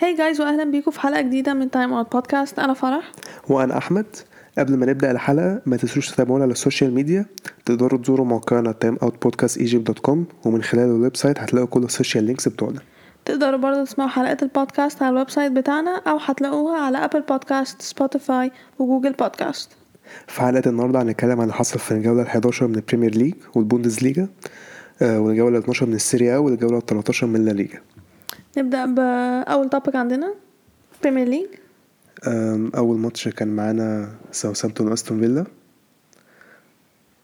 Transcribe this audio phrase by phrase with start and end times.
[0.00, 3.12] Hi guys واهلا بيكم في حلقة جديدة من Time Out Podcast أنا فرح.
[3.48, 4.06] وأنا أحمد.
[4.58, 7.26] قبل ما نبدأ الحلقة ما تنسوش تتابعونا على ال social media
[7.64, 12.80] تقدروا تزوروا موقعنا timeoutpodcastegypt.com ومن خلال ال website هتلاقوا كل ال social links بتوعنا.
[13.24, 18.52] تقدروا برضه تسمعوا حلقات البودكاست على ال website بتاعنا أو هتلاقوها على Apple Podcasts Spotify
[18.78, 19.70] و Google Podcasts
[20.26, 23.34] في حلقة النهارده هنتكلم عن اللي حصل في الجولة ال11 من ال Premier League وال
[23.54, 24.28] Bundesliga
[25.02, 27.66] آه، والجولة 12 من ال Serie A والجولة 13 من La
[28.58, 30.34] نبدأ باول topic عندنا
[31.02, 31.46] Premier League
[32.76, 35.44] أول ماتش كان معانا ساوثامبتون وأستون فيلا.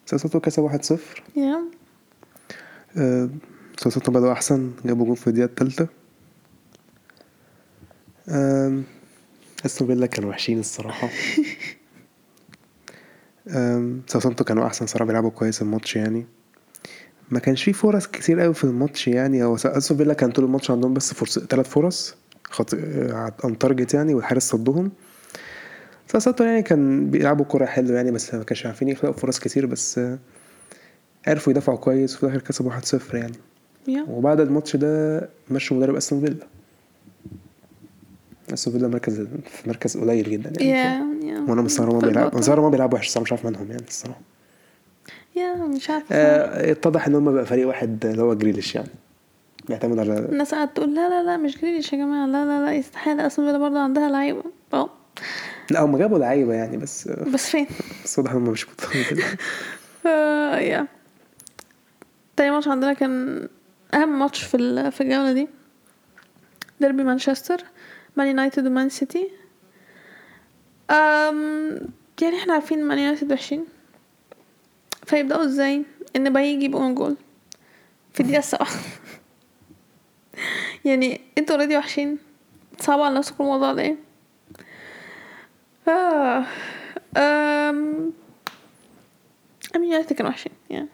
[0.06, 0.98] ساوثامبتون كسب 1-0
[1.36, 1.62] yeah
[3.80, 5.86] ساوثامبتون بدأوا أحسن جابوا جون في الدقيقة التالتة
[8.28, 8.84] آم،
[9.66, 11.08] أستون فيلا كانوا وحشين الصراحة.
[13.48, 16.26] آم، ساوثامبتون كانوا أحسن صراحة بيلعبوا كويس الماتش يعني.
[17.30, 19.44] ما كانش فيه فرص كتير قوي في الماتش يعني.
[19.44, 22.14] هو أستون فيلا كان طول الماتش عندهم بس فرص ثلاث فرص
[22.44, 22.74] shots
[23.44, 24.92] on target يعني والحارس صدهم.
[26.08, 29.98] ساوثامبتون يعني كان بيلعبوا كرة حلو يعني بس ما كانش عارفين يخلقوا فرص كتير بس
[29.98, 30.18] آه،
[31.26, 33.32] عرفوا يدافعوا كويس وفي الآخر كسبوا 1-0 يعني.
[34.08, 36.46] وبعد الماتش ده مشوا مدرب أستون فيلا.
[38.52, 40.70] أستون فيلا مركز في مركز قليل جدا يعني.
[40.70, 41.40] يا يا.
[41.48, 42.38] وأنا مستغرب ما في بيلعب البطل.
[42.38, 44.20] مستغرب ما بيلعب وحش الصراحه مش عارف منهم يعني الصراحة.
[45.36, 48.88] يا مش عارفة آه، اتضح إن هم بقى فريق واحد اللي هو جريليش يعني.
[49.68, 52.72] بيعتمد على الناس قاعدة تقول لا لا لا مش جريليش يا جماعة لا لا لا
[52.74, 54.42] يستحيل أصلا فيلا برضه عندها لعيبة.
[54.74, 54.90] آه
[55.70, 57.66] لا هم جابوا لعيبة يعني بس بس فين؟
[58.04, 59.24] بس واضح إن هم مش متفقين كده.
[60.12, 60.86] آه يا.
[62.36, 63.48] تاني ماتش عندنا كان
[63.94, 65.48] أهم ماتش في في الجولة دي.
[66.80, 67.64] ديربي مانشستر
[68.16, 69.28] مان يونايتد ومان سيتي.
[70.90, 71.78] أم
[72.22, 73.64] يعني إحنا عارفين مان يونايتد وحشين.
[75.06, 75.82] فيبدأوا إزاي؟
[76.16, 77.16] إن بايي يجيب own goal.
[78.14, 78.68] في الدقيقة السبعة
[80.84, 82.18] يعني أنتوا already وحشين.
[82.80, 83.96] صعب على نفسكم الموضوع ده إيه؟
[85.88, 86.44] آه.
[87.16, 88.12] أم
[89.76, 90.52] I mean يونايتد كانوا وحشين.
[90.70, 90.88] يعني.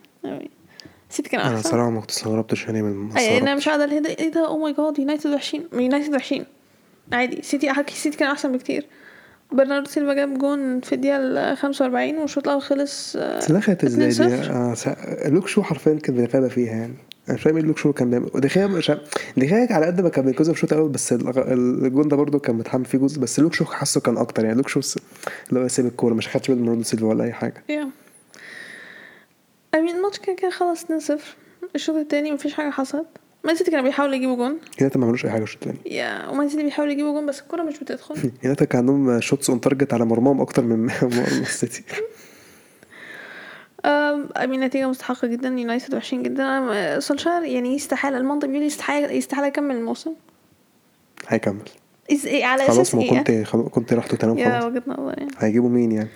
[1.10, 1.70] سيتي كان أنا أحسن.
[1.70, 3.54] صراحة ما كنت استغربتش يعني من أي أنا.
[3.54, 5.68] مش قاعدة إيه ده إيه ده؟ oh my God يونايتد وحشين.
[5.72, 6.46] يونايتد وحشين.
[7.12, 7.42] عادي.
[7.42, 8.86] سيتي حكي سيتي كان أحسن بكتير.
[9.54, 14.08] برناردو سيلفا جاب جون في الدقيقة ال 45 والشوط الأول خلص آه، بس دخلت إزاي
[14.08, 14.50] دي؟ 2-0.
[14.50, 16.94] آه، لوك شو حرفيا كان بيتفادى فيها يعني.
[17.28, 18.30] أنا مش فاهم إيه لوك شو كان بيعمل.
[18.34, 18.92] ودخيا مش
[19.36, 22.84] دخيا على قد ما كان بينقذها في الشوط الأول بس الجون ده برده كان متحمل
[22.84, 23.20] فيه جزء.
[23.20, 24.56] بس لوك شو حاسه كان أكتر يعني.
[24.56, 24.80] لوك شو
[25.48, 27.64] اللي هو سيب الكورة مش خدش باله من برناردو سيلفا ولا أي حاجة.
[27.68, 27.88] yeah
[29.74, 30.88] I mean الماتش كان كده خلص 2-0
[31.74, 33.06] الشوط التاني مفيش حاجة حصلت.
[33.44, 34.58] مان سيتي كانوا بيحاولوا يجيبوا جون.
[34.76, 37.62] كده ما عملوش أي حاجة الشوط الثاني yeah ومان سيتي بيحاولوا يجيبوا جون بس الكوره
[37.62, 38.14] مش بتدخل.
[38.42, 41.82] يونايتد كان عندهم shots on target على مرماهم أكتر من مرمى السيتي.
[44.44, 45.48] I mean نتيجة مستحقة جدا.
[45.48, 46.42] يونايتد وحشين جدا.
[46.44, 50.12] أم، سولشار يعني يستحال المنطق بيقول يستحال يستحال يكمل الموسم.
[51.28, 51.62] هيكمل.
[52.12, 52.26] إز...
[52.26, 54.64] إيه على خلاص أساس ما إيه؟ كنت خلاص كنت رحت تنام يا خلاص.
[54.64, 56.08] وجهة نظر يعني هيجيبوا مين يعني؟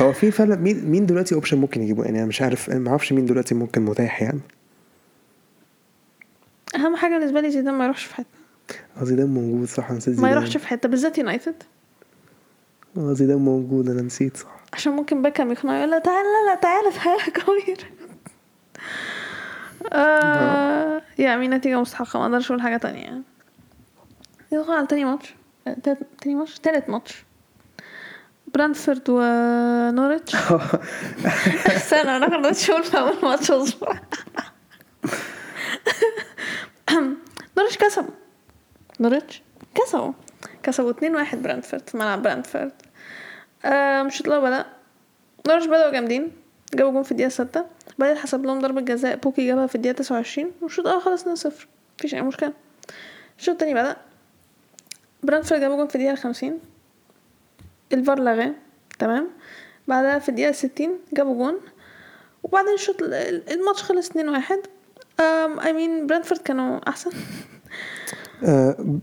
[0.00, 3.12] هو في فعلا مين مين دلوقتي option ممكن يجيبوه يعني أنا مش عارف ما أعرفش
[3.12, 4.40] مين دلوقتي ممكن متاح يعني.
[6.74, 8.26] أهم حاجة بالنسبة لي زيدان ما يروحش في حتة.
[9.00, 10.30] آه زيدان موجود صح نسيت ما زيدان.
[10.32, 11.62] يروحش في حتة بالذات يونايتد.
[12.96, 14.60] آه زيدان موجود أنا نسيت صح.
[14.72, 17.90] عشان ممكن بيكهام يقنعه يقول لا تعالى لا لا تعالى تعالى كوير
[19.92, 23.02] آه yeah I mean نتيجة مستحقة ما أقدرش أقول حاجة تانية.
[23.02, 23.22] يعني
[24.52, 25.34] ندخل على تاني ماتش.
[25.66, 25.76] آه،
[26.22, 27.24] تاني ماتش؟ تالت ماتش.
[28.54, 30.34] برانتفورد ونوريتش
[31.76, 33.98] استنى أنا كنت شغل في أول ماتش أصبر
[37.56, 38.10] نوريتش كسبوا.
[39.00, 39.42] نوريتش؟
[39.74, 40.12] كسبوا.
[40.62, 42.72] كسبوا 2-1 برانتفورد في ملعب برانتفورد.
[43.64, 44.66] آه مش الأول بدأ
[45.48, 46.32] نوريتش بدأوا جامدين.
[46.74, 47.64] جابوا جون في الدقيقة ستة.
[47.98, 50.52] بعدين حسب لهم ضربة جزاء بوكي جابها في الدقيقة تسعة وعشرين.
[50.62, 51.66] والشوط الأول خلص 2-0
[51.98, 52.52] مفيش أي مشكلة.
[53.38, 53.96] الشوط التاني بدأ.
[55.22, 56.58] برانتفورد جابوا جون في الدقيقة خمسين.
[57.92, 58.52] الفار لغاه.
[58.98, 59.28] تمام.
[59.88, 61.60] بعدها في الدقيقة ستين جابوا جون.
[62.42, 64.58] وبعدين الشوط ال- ال- الماتش خلص اتنين واحد.
[65.20, 67.10] أم I mean برانتفورد كانوا أحسن.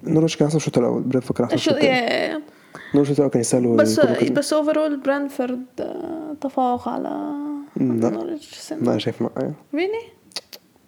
[0.03, 2.41] نورتش كان احسن الشوط الأول برينتفورد كان احسن الشوط الثاني yeah-
[2.95, 3.99] نورتش الشوط الأول كان يستاهلوا بس.
[4.31, 7.33] بس overall برانتفورد آه، تفوق على
[7.77, 8.37] لا.
[8.71, 9.91] أنا شايف يعني really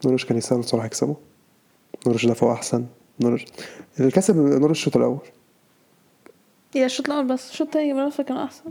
[0.06, 1.16] نورتش كان يستاهل الصراحة يكسبوا.
[2.08, 2.86] نورتش دافعوا أحسن.
[3.20, 3.46] نورتش
[4.00, 5.20] اللي كسب نورتش الشوط الأول
[6.76, 8.64] yeah الشوط الأول بس الشوط التاني برانتفورد كانوا أحسن.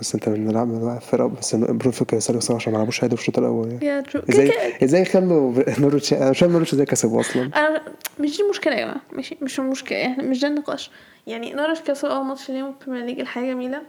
[0.00, 4.04] بس انت بنلعب فرقه بس كان يستاهلوا الصراحه عشان ما لعبوش في الشوط الأول يعني.
[4.30, 4.52] إزاي
[4.84, 7.82] إزاي خلوا نورتش أنا مش فاهم نورتش إزاي كسبوا أصلا؟ أنا
[8.20, 9.00] مش دي المشكلة يا جماعة.
[9.12, 9.98] ماشي مش المشكلة.
[9.98, 10.90] يعني مش ده النقاش.
[11.26, 13.82] يعني نورتش كسب أول ماتش ليهم في ال Premier League الحاجة جميلة.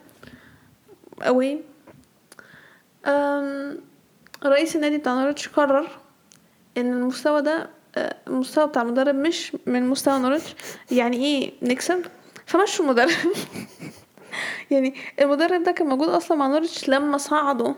[1.22, 1.60] أوي.
[3.06, 3.78] أم
[4.46, 5.88] رئيس النادي بتاع نورتش قرر
[6.78, 10.56] إن المستوى ده آه، المستوى بتاع المدرب مش من مستوى نورتش
[10.92, 12.02] يعني إيه نكسب؟
[12.46, 13.10] فمشوا المدرب.
[14.72, 17.74] يعني المدرب ده كان موجود أصلا مع نورتش لما صعدوا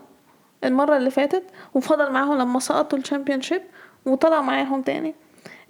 [0.64, 1.42] المرة اللي فاتت
[1.74, 3.62] وفضل معاهم لما سقطوا ال Championship
[4.06, 5.14] وطلع معاهم تاني.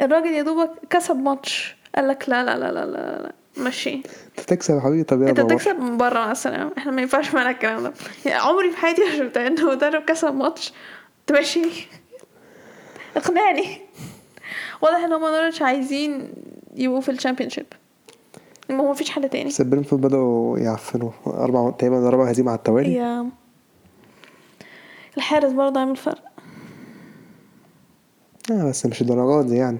[0.00, 1.76] الراجل يا دوبك كسب ماتش.
[1.94, 3.32] قال لك لا لا لا لا لا, لا.
[3.58, 5.40] مشي أنت تكسب يا حبيبي؟ طب أنت.
[5.40, 7.92] تكسب من بره مع السلامة إحنا ما ينفعش معانا الكلام ده.
[8.26, 10.72] يعني عمري في حياتي ما شفت إن مدرب كسب ماتش.
[11.26, 11.88] تمشي
[13.16, 13.80] اقنعني.
[14.82, 16.32] واضح إن هما نورتش عايزين
[16.76, 17.66] يبقوا في ال Championship
[18.70, 19.48] ما هو مفيش حل تاني.
[19.48, 21.10] بس برينفورد بدأوا يعفنوا.
[21.26, 22.94] أربع تقريبا رابع هزيمة على التوالي.
[22.94, 23.26] يا.
[25.16, 26.24] الحارس برضه عامل فرق.
[28.52, 29.78] آه بس مش الدرجات دي يعني.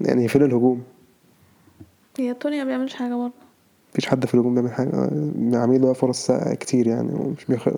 [0.00, 0.82] يعني فين الهجوم.
[2.18, 3.32] يا توني ما بيعملش حاجة برضه.
[3.92, 4.90] مفيش حد في الهجوم بيعمل حاجة.
[5.60, 7.12] عامل له فرص كتير يعني.
[7.14, 7.68] ومش بيخ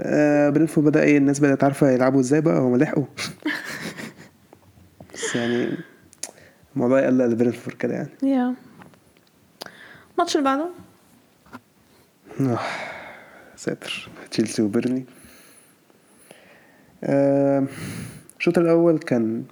[0.00, 2.60] آه برينفورد بدأ إيه؟ الناس بدأت عارفة يلعبوا إزاي بقى.
[2.60, 3.04] هم لحقوا.
[5.14, 5.76] بس يعني
[6.76, 8.08] الموضوع يقلق لبرينفورد كده يعني.
[8.22, 8.54] يا
[10.14, 10.68] الماتش اللي بعده؟
[12.40, 12.58] آه،
[13.56, 14.08] ساتر.
[14.30, 15.04] تشيلسي وبيرنلي.
[17.04, 17.66] آه،
[18.38, 19.44] الشوط الأول كان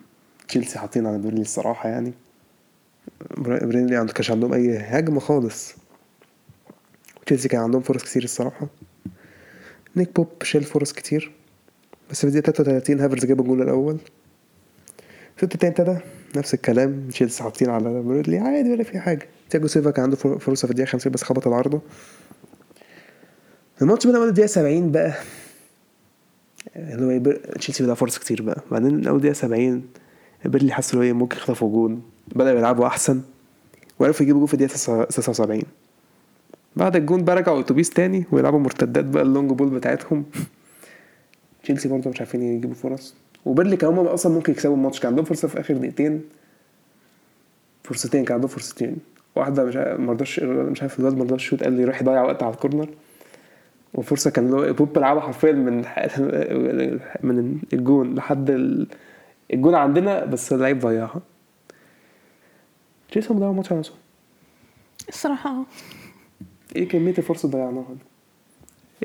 [0.48, 2.12] تشيلسي حاطين على بيرنلي الصراحة يعني.
[3.38, 5.74] بيرنلي ما كانش عندهم أي هجمة خالص.
[7.26, 8.66] تشيلسي كان عندهم فرص كتير الصراحة.
[9.96, 11.32] نيك بوب شال فرص كتير.
[12.10, 13.98] بس في الدقيقة 33 هافرز جاب الجول الأول.
[15.36, 15.98] الشوط التاني ابتدى
[16.36, 17.08] نفس الكلام.
[17.08, 19.28] تشيلسي حاطين على بيرنلي عادي ولا في حاجة.
[19.50, 21.80] تياجو سيلفا كان عنده فر- فرصة في الدقيقة 50 بس خبط العارضة
[23.82, 25.14] الماتش بدأ من الدقيقة 70 بقى.
[26.76, 28.62] اللي هو تشيلسي بدأ فرص كتير بقى.
[28.70, 29.82] بعدين من أول دقيقة 70
[30.44, 32.02] بيرنلي حس إن هو ممكن يخطفوا جون
[32.34, 33.20] بدأوا يلعبوا أحسن.
[33.98, 35.62] وعرفوا يجيبوا جون في الدقيقة 79
[36.76, 40.24] بعد الجون بقى رجعوا أتوبيس تاني ويلعبوا مرتدات بقى ال long ball بتاعتهم.
[41.62, 43.14] تشيلسي برضه مش عارفين يجيبوا فرص.
[43.44, 45.00] وبيرلي كان هم أصلا ممكن يكسبوا الماتش.
[45.00, 46.22] كان عندهم فرصة في آخر دقيقتين.
[47.84, 48.96] فرصتين كان عندهم فرصتين.
[49.36, 52.42] واحدة مش ما رضاش مش عارف الواد ما رضاش يشوط قال لي يروح يضيع وقت
[52.42, 52.88] على الكورنر.
[53.94, 55.78] وفرصة كان هو بوب لعبها حرفيا من
[57.28, 58.86] من الجون لحد ال-
[59.52, 61.20] الجون عندنا بس اللعيب ضيعها.
[63.16, 63.96] هم ضيعوا الماتش على نفسهم
[65.08, 65.50] الصراحة.
[65.50, 65.64] آه
[66.76, 67.98] إيه كمية الفرصة اللي ضيعناها دي؟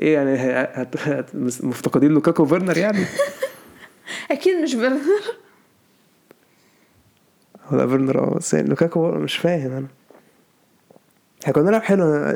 [0.02, 0.68] إيه يعني.
[1.62, 3.04] مفتقدين لوكاكو وفيرنر يعني؟
[4.30, 5.00] أكيد مش فيرنر
[7.64, 9.86] هو لا فيرنر أه بس يعني لوكاكو مش فاهم أنا.
[11.42, 12.34] إحنا كنا بنلعب حلو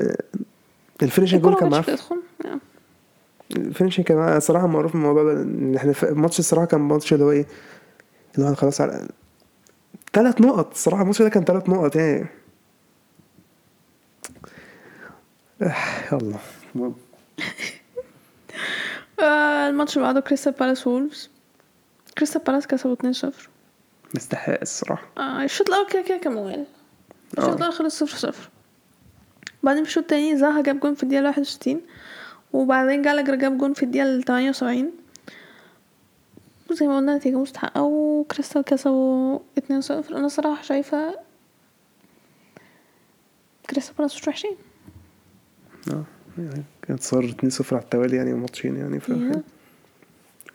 [1.02, 1.84] ال finishing جول كان معاه.
[2.44, 2.58] آه.
[3.56, 7.24] ال finishing كان الصراحه معروف من الموضوع ده إن إحنا الماتش الصراحه كان ماتش اللي
[7.24, 7.46] هو إيه
[8.36, 9.08] اللي هو خلاص على
[10.12, 12.26] ثلاث نقط الصراحه الماتش ده كان ثلاث نقط يعني.
[15.62, 15.74] آه،
[16.12, 16.38] يلا.
[19.20, 21.31] آه، الماتش اللي بعده كريستال بالاس وولفز.
[22.18, 23.26] كريستال بالاس كسبوا 2-0
[24.14, 25.06] مستحق الصراحة.
[25.18, 26.64] آه الشوط الأول كده كده كان ممل.
[27.38, 27.56] الشوط آه.
[27.56, 28.34] الأول خلص 0-0
[29.62, 31.80] بعدين في الشوط التاني زاها جاب جون في الدقيقة 61
[32.52, 34.92] وبعدين جالاجر جاب جون في الدقيقة 78
[36.72, 41.18] زي ما قلنا نتيجة مستحقة وكريستال كسبوا 2-0 أنا صراحة شايفة
[43.70, 44.56] كريستال بالاس مش وحشين.
[45.92, 46.04] آه
[46.38, 49.10] يعني كانت صار 2-0 على التوالي يعني ماتشين يعني ف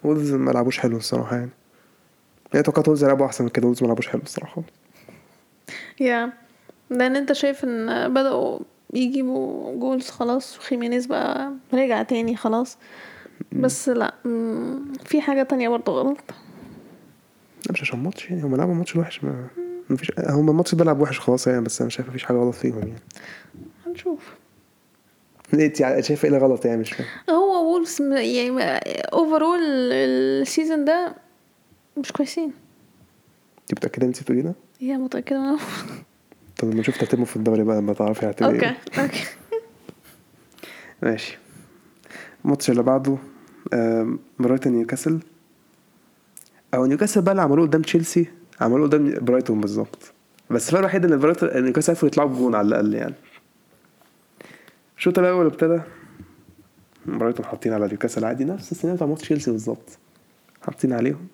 [0.07, 1.49] وولفز ما لعبوش حلو الصراحة يعني.
[2.53, 4.61] يعني توقعت وولفز يلعبوا أحسن من كده وولفز ما لعبوش حلو الصراحة
[5.99, 6.33] يا
[6.89, 8.59] لأن أنت شايف إن بدأوا
[8.93, 12.77] يجيبوا goals خلاص وخيمينيز بقى رجع تاني خلاص.
[13.51, 16.17] بس لأ مم، في حاجة تانية برضه غلط.
[17.65, 19.47] لا مش عشان ماتش يعني هم لعبوا ماتش وحش ما
[19.89, 22.77] مفيش هم الماتش ده لعب وحش خلاص يعني بس أنا شايف مفيش حاجة غلط فيهم
[22.79, 22.93] يعني.
[23.87, 24.35] هنشوف.
[25.53, 27.07] انت يعني شايف إيه اللي غلط يعني مش فاهم.
[27.29, 28.61] هو وولفز يعني
[29.13, 29.59] overall
[29.93, 31.15] ال season ده
[31.97, 32.53] مش كويسين.
[33.61, 35.59] أنت متأكدة أنت بتقولي ده؟ هي متأكدة منه
[36.57, 39.03] طب لما نشوف ترتيبهم في الدوري بقى لما تعرفي هتبقى okay إيه.
[39.03, 39.23] okay
[41.03, 41.37] ماشي.
[42.45, 43.17] الماتش اللي بعده
[44.39, 45.19] برايتون نيوكاسل.
[46.73, 48.27] أو نيوكاسل بقى اللي عملوه قدام تشيلسي
[48.61, 50.13] عملوه قدام برايتون بالظبط.
[50.49, 53.15] بس الفرق الوحيد إن برايتون نيوكاسل عرفوا يطلعوا بجون على الأقل يعني.
[54.97, 55.79] الشوط الأول ابتدى.
[57.05, 58.43] برايتون حاطين على نيوكاسل عادي.
[58.43, 59.97] نفس السيناريو بتاع ماتش تشيلسي بالظبط.
[60.61, 61.27] حاطين عليهم.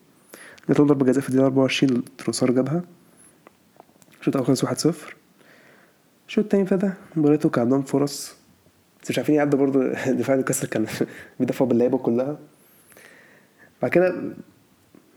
[0.70, 2.82] جاتهم ضربة جزاء في الدقيقة 24 تروسار جابها.
[4.20, 4.96] الشوط الأول خلص 1-0
[6.27, 6.91] الشوط التاني ابتدى.
[7.15, 8.36] برايتون كان عندهم فرص.
[9.03, 9.88] بس مش عارفين يعدوا برضه.
[10.20, 10.86] دفاع نيوكاسل كان
[11.39, 12.38] بيدافعوا باللعيبة كلها.
[13.82, 14.15] بعد كده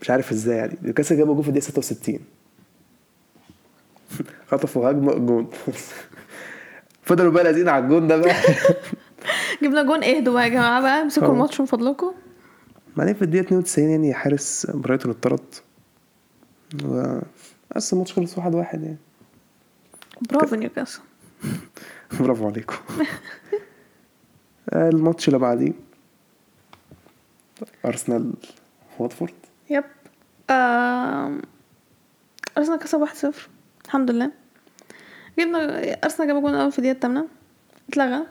[0.01, 0.77] مش عارف إزاي يعني.
[0.83, 2.19] نيوكاسل جابوا جول في الدقيقة 66
[4.49, 5.49] خطفوا هجمة جون.
[7.07, 8.35] فضلوا بقى لازقين على الجون ده بقى.
[9.63, 11.27] جبنا جون اهدوا بقى يا جماعة بقى؟ امسكوا.
[11.27, 12.13] الماتش من فضلكم
[12.97, 15.55] بعدين في الدقيقة 92 يعني حارس برايتون اتطرد
[16.85, 17.19] و...
[17.75, 18.97] بس الماتش خلص واحد واحد يعني.
[20.31, 20.99] برافو نيوكاسل.
[22.19, 22.75] برافو عليكم.
[24.73, 25.73] الماتش اللي بعديه.
[27.85, 28.33] أرسنال
[28.99, 29.33] واتفورد.
[29.69, 29.83] Yep.
[30.49, 31.41] آم،
[32.57, 33.49] أرسنال كسب واحد صفر.
[33.85, 34.31] الحمد لله.
[35.39, 37.27] جبنا أرسنال جاب جون أول في الدقيقة التامنة
[37.89, 38.23] اتلغى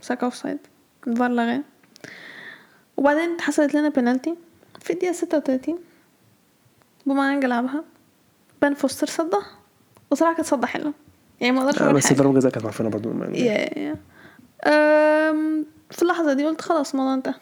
[0.00, 0.58] ساكا offside
[1.06, 1.60] الفار لغاه
[2.96, 4.34] وبعدين اتحسبت لنا بينالتي
[4.80, 5.78] في الدقيقة ستة وتلاتين.
[7.06, 7.84] أوباميانج لعبها
[8.62, 9.46] بن فوستر صدها
[10.10, 10.92] وصراحة كانت صدة حلوة.
[11.40, 13.96] يعني ما أقدرش آه، أقول بس ضربة جزاء كانت معفنة برضه يا يا
[15.90, 17.34] في اللحظة دي قلت خلاص الموضوع انتهى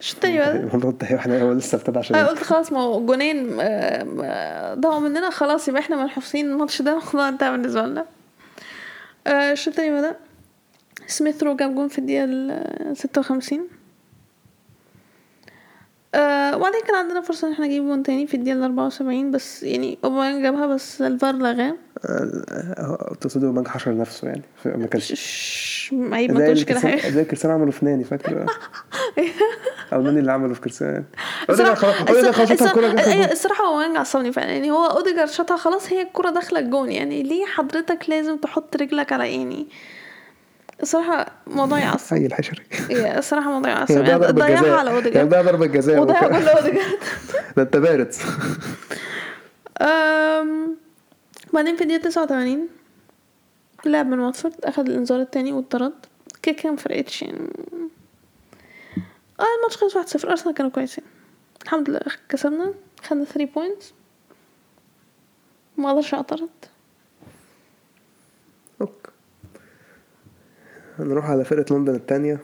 [0.00, 3.06] الشوط التاني بقى الموضوع ده إحنا هو لسه ابتدى عشان أنا قلت خلاص ما هو
[3.06, 8.06] جونين آم، آه، ضاعوا مننا خلاص يبقى إحنا منحوسين الماتش ده الموضوع انتهى بالنسبة لنا.
[9.26, 10.16] آه، الشوط التاني بدأ
[11.06, 13.68] سميث رو جاب جون في الدقيقة ال 56
[16.14, 19.62] آه وبعدين كان عندنا فرصة إن إحنا نجيب جون تاني في الدقيقة ال 74 بس
[19.62, 26.32] يعني أوباميانج جابها بس الفار لغاه آه، تقصد بنك حشر نفسه يعني ما كانش عيب
[26.32, 27.08] ما تقولش كده حاجة.
[27.08, 28.46] زي كريستيانو عمله في ناني فاكر؟
[29.92, 31.04] أو ناني اللي عمله في كريستيانو
[31.50, 34.52] أوديجارد الصراحة خلاص الكورة عصبني فعلا.
[34.52, 36.92] يعني هو أوديجارد شاطها خلاص هي الكرة داخلة الجون.
[36.92, 39.66] يعني ليه حضرتك لازم تحط رجلك على يعني
[40.82, 42.16] الصراحة موضوع يعصب.
[42.16, 42.62] اي الحشري
[43.18, 43.90] الصراحة موضوع يعصب.
[43.90, 46.98] يعني ضيعها على اوديجارد ده ضربة جزاء وضيع وك- جول لاوديجارد
[47.56, 48.14] ده انت بارد.
[51.52, 52.68] بعدين في الدقيقة 89
[53.84, 55.92] لاعب من واتفورد أخد الإنذار التاني واتطرد.
[56.42, 57.38] كده كده مفرقتش يعني
[59.40, 61.04] آه الماتش خلص 1-0 أرسنال كانوا كويسين.
[61.62, 62.74] الحمد لله كسبنا.
[63.04, 63.92] خدنا 3 points
[65.76, 66.48] ما أقدرش اعترض
[68.80, 69.07] اوك
[71.00, 72.38] نروح على فرقة لندن التانية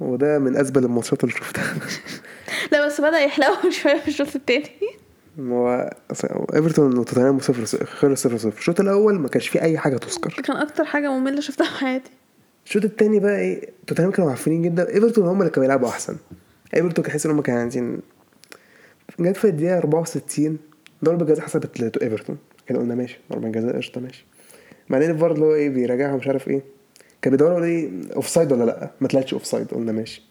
[0.00, 1.74] وده من أزبل الماتشات اللي شفتها.
[2.72, 4.70] لا بس بدأ يحلو شوية في الشوط التاني.
[5.40, 5.90] هو
[6.54, 8.58] إيفرتون وتوتنهام صفر خلص صفر صفر.
[8.58, 10.42] الشوط الأول ما كانش فيه أي حاجة تذكر.
[10.42, 12.10] كان أكتر حاجة مملة شفتها في حياتي.
[12.66, 14.88] الشوط التاني بقى إيه توتنهام كانوا معفنين جدا.
[14.94, 16.16] إيفرتون هم اللي كانوا بيلعبوا أحسن.
[16.76, 18.00] إيفرتون كان حاسس إن هم كانوا عايزين
[19.20, 20.58] جت في الدقيقة 64
[21.04, 22.38] ضربة جزاء حسبت لإيفرتون.
[22.66, 24.24] كده قلنا ماشي ضربة جزاء قشطة ماشي.
[24.90, 26.62] بعدين الفار اللي هو إيه بيراجعها مش عارف إيه.
[27.22, 30.22] كان بيدوروا إيه offside ولا لأ؟ ما طلعتش offside قلنا ماشي.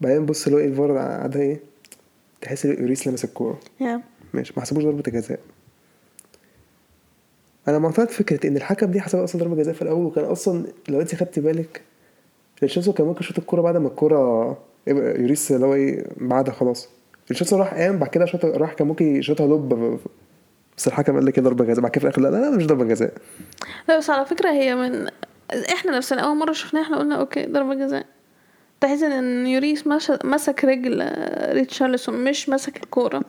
[0.00, 1.60] بعدين بص اللي هو إيه الفار قعدها إيه
[2.40, 3.60] تحس إن يوريس لمس الكورة.
[4.34, 5.40] ماشي ما حسبوش ضربة جزاء.
[7.68, 11.00] أنا معترض فكرة إن الحكم دي حسب أصلا ضربة جزاء في الأول وكان أصلا لو
[11.00, 11.80] أنت خدت بالك
[12.60, 16.88] ريتشارلسون كان ممكن يشوط الكورة بعد ما الكورة يوريس اللي هو إيه بعدها خلاص.
[17.26, 19.98] ريتشارلسون راح قام بعد كده راح كان ممكن يشوطها lob
[20.76, 21.80] بس الحكم قال لك إيه ضربة جزاء.
[21.80, 23.12] بعد كده في الآخر لا لا, لا مش ضربة جزاء.
[23.88, 25.08] لا بس على فكرة هي من
[25.50, 28.06] إحنا نفسنا أول مرة شفناها إحنا قلنا okay ضربة جزاء.
[28.80, 29.86] تحس إن يوريس
[30.24, 33.22] مسك رجل آه، ريتشارلسون مش مسك الكورة.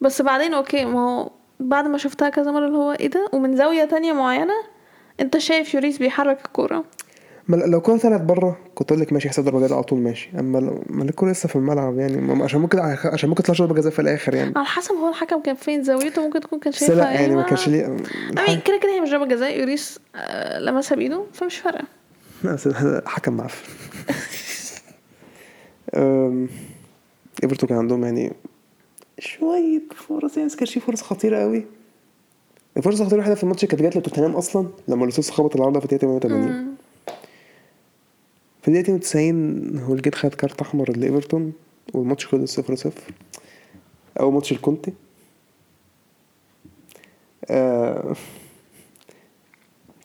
[0.00, 3.56] بس بعدين okay ما هو بعد ما شفتها كذا مرة اللي هو إيه ده؟ ومن
[3.56, 4.54] زاوية تانية معينة
[5.20, 6.84] أنت شايف يوريس بيحرك الكورة.
[7.48, 10.30] ما لو الكوره طلعت بره كنت أقول لك ماشي يحسب ضربه جزاء على طول ماشي.
[10.38, 13.92] أما لو ما الكوره لسه في الملعب يعني عشان ممكن عشان ممكن تطلع ضربه جزاء
[13.92, 14.52] في الآخر يعني.
[14.56, 17.48] على حسب هو الحكم كان فين زاويته ممكن تكون كان شايفها لا يعني ما أيوة.
[17.48, 17.96] كانش ليه
[18.46, 21.84] كده كده هي مش ضربة جزاء يوريس آه، لمسها بإيده فمش فارقة.
[22.44, 23.68] لا، حكم معفن.
[27.42, 28.32] إيفرتون كان عندهم يعني
[29.18, 31.66] شوية فرص يعني بس كانش في فرص خطيرة قوي
[32.76, 35.92] الفرصة الخطيرة الوحيدة في الماتش كانت جات لتوتنهام أصلا لما لو سيلسو خبط العارضة في
[35.92, 36.67] الدقيقة 88
[38.68, 41.52] في الدقيقة 92 هولجيت خد كارت أحمر لإيفرتون
[41.94, 42.92] والماتش خلص 0 0
[44.20, 44.92] أول ماتش لكونتي.
[47.50, 48.14] آه،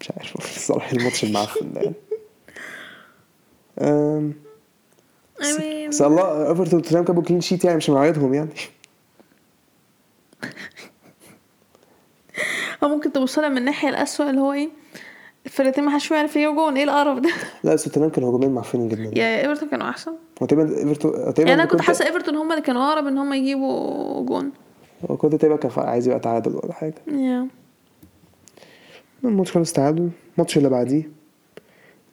[0.01, 1.95] مش عارف الصراحة الماتش المعفن ده يعني
[3.81, 4.33] آم،
[5.89, 8.49] بس الله إيفرتون وتوتنهام كانوا clean sheet يعني مش مواعيدهم يعني.
[12.83, 14.69] أو ممكن توصلها من الناحية الأسوأ اللي هو إيه؟
[15.45, 16.77] الفرقتين ما حدش يعرف يجيبوا جون.
[16.77, 17.29] إيه القرف ده؟
[17.63, 19.19] لا بس توتنهام كانوا هجوميا معفنين جدا.
[19.19, 20.11] يا إيفرتون كانوا أحسن.
[20.41, 24.25] هو تقريبا ايفرتون يعني أنا كنت حاسة إيفرتون هم اللي كانوا أقرب إن هم يجيبوا
[24.25, 24.51] جون.
[25.11, 26.95] هو كنت تقريبا كان عايز يبقى تعادل ولا حاجة.
[27.07, 27.47] yeah.
[29.23, 30.09] الماتش خلص تعادل.
[30.33, 31.09] الماتش اللي بعديه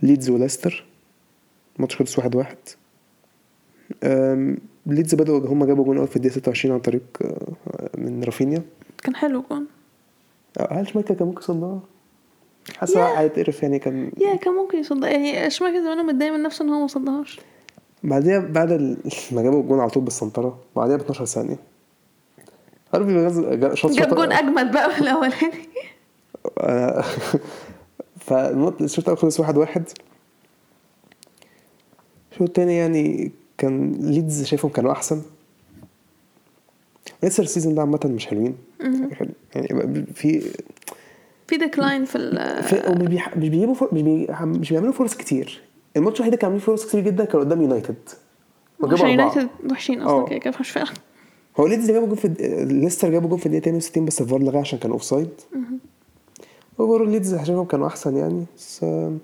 [0.02, 0.84] ليدز وليستر.
[1.76, 2.56] الماتش خلص واحد واحد.
[4.86, 8.62] ليدز بدأوا هم جابوا جون أول في الدقيقة 26 عن طريق آه، من رافينيا.
[9.02, 9.66] كان حلو جون.
[10.58, 11.42] آه، هل شمايكل كان ممكن
[12.68, 16.64] يصدها؟ حاسس هيتقرف يعني كان yeah كان ممكن يصدها يعني شمايكل زمانه متضايق من نفسه
[16.64, 17.40] إن هو ما صدهاش.
[18.04, 18.96] بعديها بعد ال-
[19.32, 21.56] ما جابوا الجون على طول بالسنطرة بعديها ب 12 ثانية
[22.94, 25.52] هارفي بيغز جا- شاط جاب جون أجمد بقى من الاولاني
[28.26, 29.84] فالمط- الشوط الأول خلص واحد واحد.
[32.32, 35.22] الشوط التاني يعني كان ليدز شايفهم كانوا أحسن.
[37.22, 38.56] لسه ال season ده عامة مش حلوين.
[39.54, 40.50] يعني في
[41.50, 43.88] في decline في ال في ومش بيح- مش بيجيبوا فر...
[43.94, 44.26] مش, بي...
[44.42, 45.60] مش بيعملوا فرص كتير.
[45.96, 47.96] الماتش الوحيد اللي كان عاملين فرص كتير جدا كان قدام يونايتد
[48.80, 49.08] وجابوا.
[49.08, 50.02] يونايتد وحشين.
[50.02, 50.92] أصلا كده كده مش فارقه
[51.60, 52.28] هو ليدز جابوا جول في
[52.70, 55.28] ليستر جابوا جول في الدقيقة 62 بس الفار لغاه عشان كان offside
[56.80, 59.18] overall ليدز شايفهم كانوا أحسن يعني بس آم،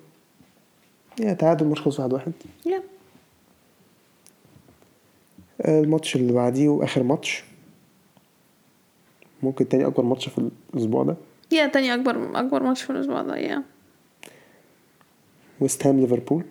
[1.20, 2.32] يا تعادل ماتش خلص 1-1 واحد.
[2.66, 2.82] يا
[5.60, 7.44] آه، الماتش اللي بعديه وآخر ماتش.
[9.42, 11.16] ممكن تاني أكبر ماتش في الأسبوع ده.
[11.52, 13.62] يا تاني أكبر أكبر ماتش في الأسبوع ده يا.
[15.60, 16.44] ويست هام ليفربول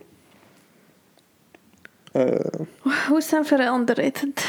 [2.16, 2.66] آه،
[3.12, 4.40] وسام فرق اندر ريتد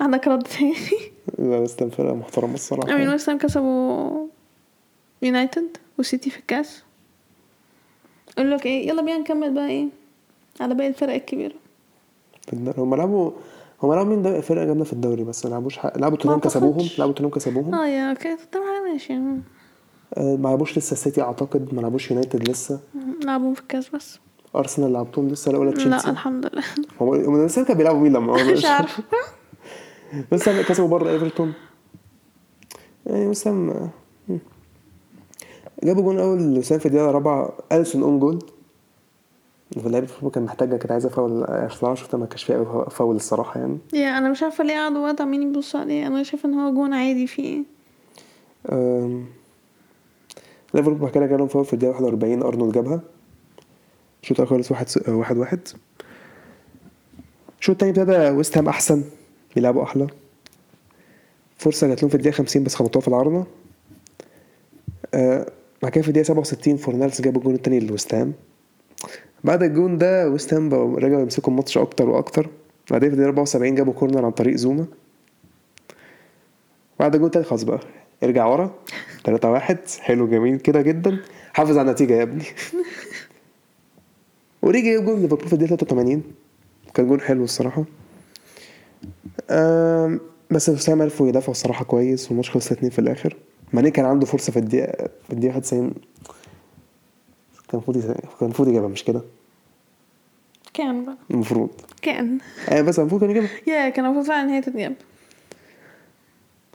[0.00, 0.74] عندك رد تاني؟
[1.38, 2.92] لا ويست هام فرقة محترمة الصراحة.
[2.94, 4.26] امين وسام كسبوا
[5.22, 6.82] يونايتد وسيتي في الكاس.
[8.38, 9.88] أقول لك إيه يلا بينا نكمل بقى إيه
[10.60, 11.14] على باقي الفرق
[12.52, 13.32] الد- هم لعبوا
[13.82, 15.98] هم لعبوا مين ده؟ فرقة جامدة في الدوري بس ما لعبوش حق...
[15.98, 16.88] لعبوا توتنهام كسبوهم.
[16.98, 18.36] لعبوا توتنهام كسبوهم؟ آه yeah okay.
[18.52, 19.12] طبعا ماشي.
[20.14, 22.80] آه، ما لعبوش لسه السيتي أعتقد ما لعبوش يونايتد لسه.
[23.24, 24.18] لعبوا في الكاس بس.
[24.56, 26.62] أرسنال لعبتهم لسه لا ولا لا تشيلسي الحمد لله.
[27.00, 29.02] هم هم لسه كانوا بيلعبوا مين لما مش عارفة.
[30.32, 31.52] لسه كسبوا بره إيفرتون.
[33.06, 33.90] يعني ويست هام.
[35.84, 38.38] جابوا جون أول ويست هام في الدقيقه الرابعه أليسون own goal.
[39.74, 43.60] في لعيبه ليفربول كان محتاجة كانت عايزة فاول الصراحه شفتها ما كانش فيها فاول الصراحة
[43.60, 43.78] يعني.
[43.92, 46.06] yeah أنا مش عارفة ليه قعدوا وقت عمالين يبصوا عليه.
[46.06, 47.62] أنا شايفة إن هو جون عادي فيه.
[48.72, 49.26] أم،
[50.74, 53.00] ليفربول بعد كده جالهم فاول في الدقيقة 41 أرنولد جابها.
[54.22, 55.60] الشوط الأول خلص واحد س- واحد واحد.
[57.60, 59.04] الشوط التاني ابتدى ويست هام أحسن
[59.54, 60.06] بيلعبوا أحلى.
[61.58, 63.46] فرصة جات لهم في الدقيقة 50 بس خبطوها في العارضة.
[65.14, 65.46] آه،
[65.82, 68.32] بعد كده في الدقيقة 67 فورنالز جاب الجون التاني لويست هام.
[69.44, 72.48] بعد الجون ده ويست هام بقوا رجعوا يمسكوا الماتش أكتر وأكتر.
[72.90, 74.86] بعدين في الدقيقة 74 جابوا corner عن طريق زوما.
[77.00, 77.80] بعد الجون التاني خلاص بقى
[78.22, 78.74] ارجع ورا.
[79.24, 81.18] 3 1 حلو جميل كده جدا.
[81.52, 82.44] حافظ على النتيجة يا ابني.
[84.62, 86.22] ورجع جاب جون ليفربول في الدقيقة 83
[86.94, 87.84] كان جون حلو الصراحة.
[90.50, 93.36] بس وسام عرفوا يدافعوا الصراحة كويس والماتش خلص 2 في الآخر.
[93.72, 95.94] ماني كان عنده فرصة في الدقيقه في الدقيقة 91
[97.70, 99.20] كان المفروض كان المفروض يجيبها مش كده؟
[100.74, 101.16] كان بقى.
[101.30, 101.70] المفروض.
[102.02, 102.38] كان.
[102.68, 103.50] آه بس المفروض كان يجيبها.
[103.66, 104.94] يا كان المفروض فعلا إن هي تتجاب.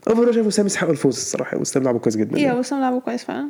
[0.08, 2.38] أوفر شايف وسام يستحق الفوز الصراحة وسام لعبه كويس جدا.
[2.40, 2.52] يا.
[2.52, 3.48] وسام لعبوا كويس فعلا.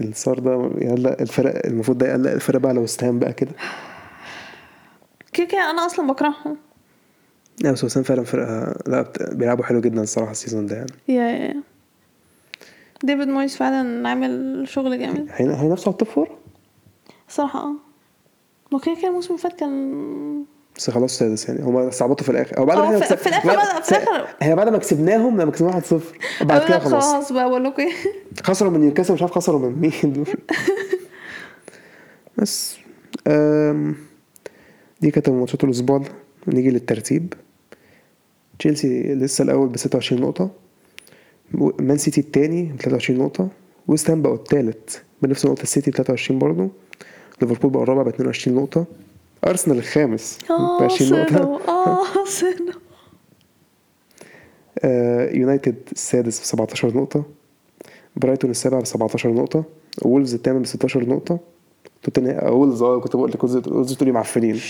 [0.00, 3.50] الصار ده يقلق الفرق المفروض ده يقلق الفرق بقى لو ويست هام بقى كده.
[5.32, 6.56] كده كده أنا أصلا بكرههم.
[7.62, 10.90] لا بس وسام فعلا فرقة لا بيلعبوا حلو جدا الصراحة ال season ده يعني.
[11.08, 11.62] yeah yeah.
[13.04, 15.26] ديفيد مويس فعلا عامل شغل جامد.
[15.30, 16.28] هي- هينافسوا على ال top four
[17.28, 17.72] الصراحه آه.
[18.72, 20.44] ما كده كده الموسم اللي فات كان
[20.76, 21.62] بس خلاص سادس يعني.
[21.62, 22.58] هما استعبطوا في الآخر.
[22.58, 24.26] أو بعد آه، ما في- في الآخر بعد- بقى- في الآخر.
[24.40, 27.12] هي بعد ما كسبناهم لما كسبنا 1-0 بعد كده خلاص.
[27.12, 27.92] خلاص بقى بقول لكم إيه.
[28.46, 30.26] خسروا من نيوكاسل مش عارف خسروا من مين دول.
[32.38, 32.76] بس
[33.26, 33.94] أم،
[35.00, 35.98] دي كانت ماتشات الأسبوع.
[35.98, 36.08] ده
[36.48, 37.34] نيجي للترتيب.
[38.58, 40.50] تشيلسي لسه الأول ب 26 نقطة.
[41.54, 43.48] مان سيتي التاني ب 23 نقطة
[43.88, 46.68] ويست هام بقوا التالت بنفس نقطة السيتي 23 برضه
[47.42, 48.84] ليفربول بقى الرابع ب 22 نقطة
[49.46, 51.34] أرسنال الخامس ب آه 20 نقطة.
[51.34, 52.04] سنو آه
[54.84, 57.24] آه، يونايتد السادس ب 17 نقطة
[58.16, 59.64] برايتون السابع ب 17 نقطة
[60.02, 61.38] وولفز الثامن ب 16 نقطة.
[62.02, 64.60] توتنهام آه، وولفز آه كنت بقول لك وولفز وولفز تقولي معفنين.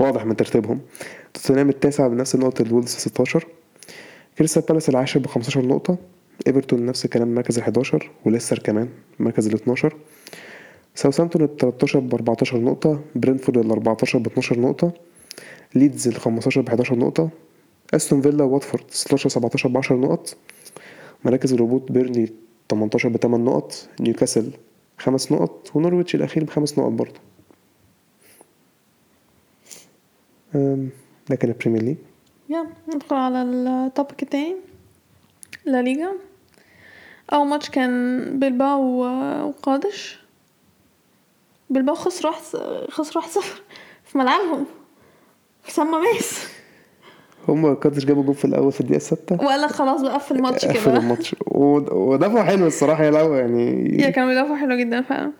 [0.00, 0.80] واضح من ترتيبهم.
[1.34, 3.46] توتنهام التاسع بنفس النقطة الولفز 16
[4.38, 5.96] كريستال بالاس العاشر ب 15 نقطة
[6.46, 8.88] إيفرتون نفس الكلام المركز ال 11 وليستر كمان
[9.20, 9.96] المركز ال 12
[10.94, 14.92] ساوثامبتون ال 13 ب 14 نقطة برينفورد ال 14 ب 12 نقطة
[15.74, 17.30] ليدز ال 15 ب 11 نقطة
[17.94, 20.36] أستون فيلا وواتفورد 16 17 ب 10 نقط
[21.24, 22.32] مراكز الهبوط بيرنلي
[22.70, 24.50] 18 ب 8 نقط نيوكاسل
[24.98, 27.20] 5 نقط ونورويتش الأخير بخمس نقط برضه.
[31.30, 31.96] ده كان البريمير ليج.
[32.52, 34.56] يلا ندخل على ال topic التاني
[35.64, 36.12] لا ليجا.
[37.32, 40.18] أول ماتش كان بلباو وقادش.
[41.70, 42.42] بلباو خسر واحد
[42.90, 43.62] خسر واحد صفر
[44.04, 44.66] في ملعبهم.
[45.62, 46.48] في سما ميس.
[47.48, 50.64] هما كادش جابوا جول في الأول في الدقيقة السادسه وقال لك خلاص بقى قفل الماتش
[50.64, 51.36] قفل كده الماتش.
[51.46, 53.96] ود- ودافعوا حلو الصراحة يلعبوا يعني.
[54.02, 55.32] يا كانوا بيدافعوا حلو جدا فعلا.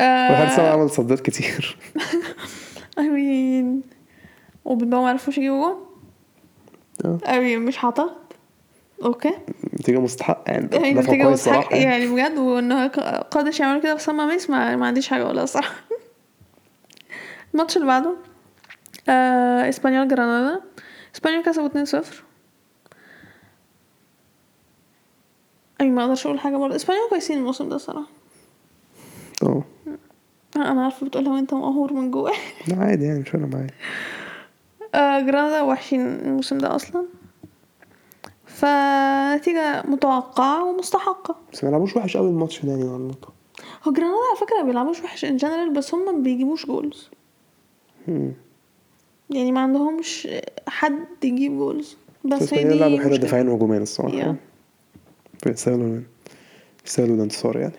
[0.00, 1.76] وحارس آه عمل صدات كتير.
[3.00, 3.66] I mean
[4.64, 5.76] وبلباو معرفوش يجيبوا جول.
[7.04, 8.10] I mean مش هعترض
[9.04, 9.32] أوكي.
[9.80, 10.68] نتيجة مستحقة يعني.
[10.72, 12.06] يعني دافعوا نتيجة كويس مستحق صراحة يعني.
[12.06, 15.74] بجد وإنه ق- قادش يعملوا كده في سما ميس ما, ما عنديش حاجة أقولها الصراحة.
[17.54, 18.14] الماتش اللي بعده
[19.08, 20.60] آه إسبانيول جرانادا.
[21.14, 22.04] إسبانيول كسبوا 2-0
[25.80, 26.76] أي ما أقدرش أقول حاجة برضه.
[26.76, 28.06] إسبانيول كويسين الموسم ده الصراحة.
[29.42, 29.62] آه
[30.56, 32.10] أنا عارفة بتقولها وأنت مقهور من
[32.68, 33.66] لا عادي يعني مش فارقة معايا.
[34.94, 37.06] آه جرانادا وحشين الموسم ده أصلا.
[38.46, 41.36] فنتيجة متوقعة ومستحقة.
[41.52, 43.14] بس ما لعبوش وحش قوي الماتش ده يعني والله
[43.84, 47.10] هو جرانادا على فكرة ما بيلعبوش وحش in general بس هم ما بيجيبوش goals.
[49.30, 50.28] يعني ما عندهمش
[50.68, 53.26] حد يجيب goals بس بس هي دي لعبوا حلو مشكلة.
[53.26, 54.32] دفاعيا وهجوميا الصراحة.
[54.32, 55.46] Yeah.
[55.46, 56.00] يستاهلوا
[56.98, 57.74] الانتصار يعني.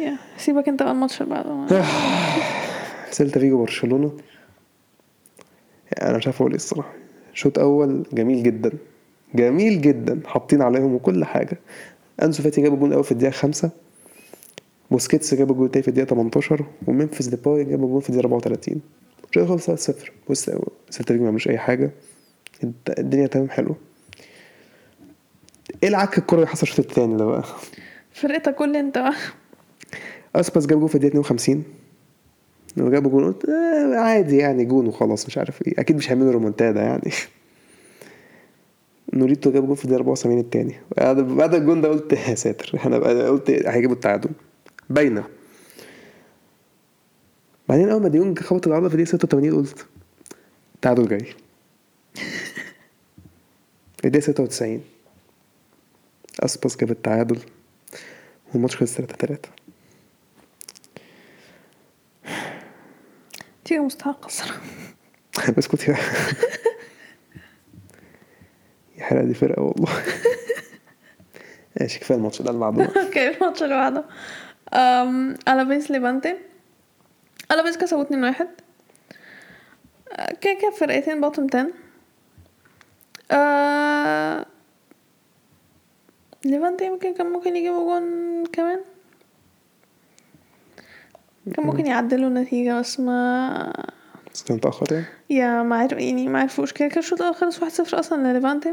[0.00, 1.84] yeah سيبك انت بقى الماتش اللي بعده.
[3.10, 4.12] سيلتا فيجو برشلونة.
[6.02, 6.92] أنا مش عارف أقول إيه الصراحة.
[7.34, 8.72] شوط أول جميل جدا.
[9.34, 10.20] جميل جدا.
[10.26, 11.58] حاطين عليهم وكل حاجة.
[12.22, 13.70] أنسو فاتي جاب الجون الأول في الدقيقة خمسة.
[14.90, 18.80] بوسكيتس جاب الجون التاني في الدقيقة 18 وممفيس ديباي جاب الجون في الدقيقة 34
[19.30, 19.94] الشوط خلص 1-0
[20.30, 20.44] بص
[20.90, 21.90] سيلتا فيجو ما عملوش أي حاجة.
[22.64, 23.76] الد- الدنيا تمام حلو.
[25.82, 27.44] إيه العك الكورة اللي حصل الشوط التاني ده بقى؟
[28.12, 29.12] فرقتك كل أنت بقى.
[30.36, 31.64] أسباس جاب جون في الدقيقة 52
[32.76, 35.74] لما جابوا جون قلت آه عادي يعني جون وخلاص مش عارف إيه.
[35.78, 37.10] أكيد مش هيعملوا ريمونتادا يعني.
[39.14, 40.74] نوليتو جاب جون في الدقيقة 74 التاني
[41.36, 44.30] بعد الجون ده قلت يا ساتر بقى قلت هيجيبوا التعادل.
[44.90, 45.24] باينة.
[47.68, 49.86] بعدين أول ما دي يونج خبط العرضة في الدقيقة 86 قلت
[50.74, 51.18] التعادل جاي.
[54.04, 54.80] الدقيقة 96
[56.40, 57.38] أسباس جاب التعادل
[58.52, 59.48] والماتش خلص 3 3
[63.72, 64.60] نتيجة مستحقة الصراحة.
[65.58, 65.88] اسكت
[68.98, 69.88] يا حلقة دي فرقة والله.
[71.80, 72.84] ماشي كفاية الماتش ده اللي بعده.
[72.84, 74.04] أوكي الماتش اللي بعده
[75.48, 76.36] الافيس ليفانتي.
[77.52, 78.48] الافيس كسبوا 2 واحد.
[80.40, 81.70] كده كده فرقتين bottom 10
[83.30, 84.46] آه...
[86.44, 88.80] ليفانتي يمكن كان ممكن يجيبوا جون كمان؟
[91.54, 93.72] كان ممكن يعدلوا النتيجة بس ما
[94.34, 96.72] بس كان متأخر يعني yeah ما عرف يعني ما عرفوش.
[96.72, 98.72] كده كده الشوط الأول خلص واحد صفر أصلا لليفانتي.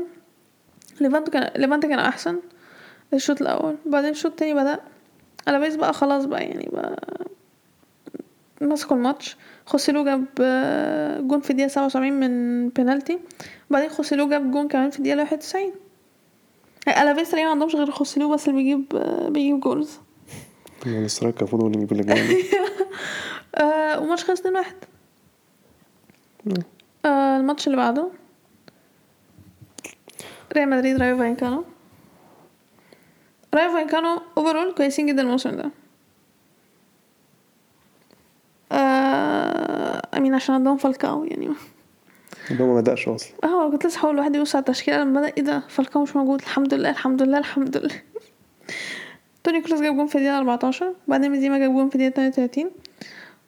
[1.02, 2.40] ليفانتي كان ليفانتي كان أحسن
[3.14, 3.76] الشوط الأول.
[3.86, 4.80] بعدين الشوط التاني بدأ.
[5.48, 7.04] ألافيس بقى خلاص بقى يعني بقى
[8.62, 9.38] مسكوا الماتش.
[9.66, 13.20] خوسيلو جاب آه، جون في الدقيقة سبعة وسبعين من بينالتي.
[13.70, 15.72] بعدين خوسيلو جاب جون كمان في الدقيقة واحد وتسعين.
[16.88, 20.00] ألافيس تقريبا ما عندهمش غير خوسيلو بس اللي بيجيب آه، بيجيب goals.
[20.84, 22.38] كان المفروض هو اللي يجيب الأجوان
[23.56, 24.76] آه وماتش خلص 2 واحد.
[27.06, 28.10] آه الماتش اللي بعده؟
[30.54, 31.66] ريال مدريد رايو فايكانو.
[33.54, 35.72] رايو فايكانو overall كويسين جدا الموسم ده.
[38.72, 41.50] آه I mean عشان عندهم فالكاو يعني.
[42.52, 43.34] ده ما بدأش أصلا.
[43.44, 46.42] آه كنت لسه هقول الواحد يبص على التشكيلة لما بدأ إيه ده؟ فالكاو مش موجود.
[46.42, 48.02] الحمد لله الحمد لله الحمد لله.
[49.44, 52.72] توني كروس جاب جون في الدقيقه 14 بعدين بنزيما جاب جون في الدقيقه 32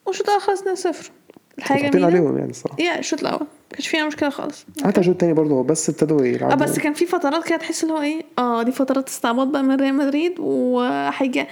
[0.06, 1.10] والشوط الأول خلص 2-0
[1.58, 2.82] الحاجة جميله عليهم يعني الصراحة.
[2.82, 3.48] yeah الشوط الأول.
[3.72, 4.66] مكانش فيها مشكلة خالص.
[4.84, 7.94] حتى الشوط التاني برضه بس ابتدوا آه يلعبوا بس كان في فترات كده تحس اللي
[7.94, 11.48] هو إيه آه دي فترات استعباط بقى من ريال مدريد وهيجي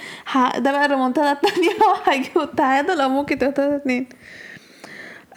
[0.58, 1.68] ده بقى الريمونتادا التانية
[2.06, 4.06] وهيجيبوا التعادل أو ممكن تبقى 3 2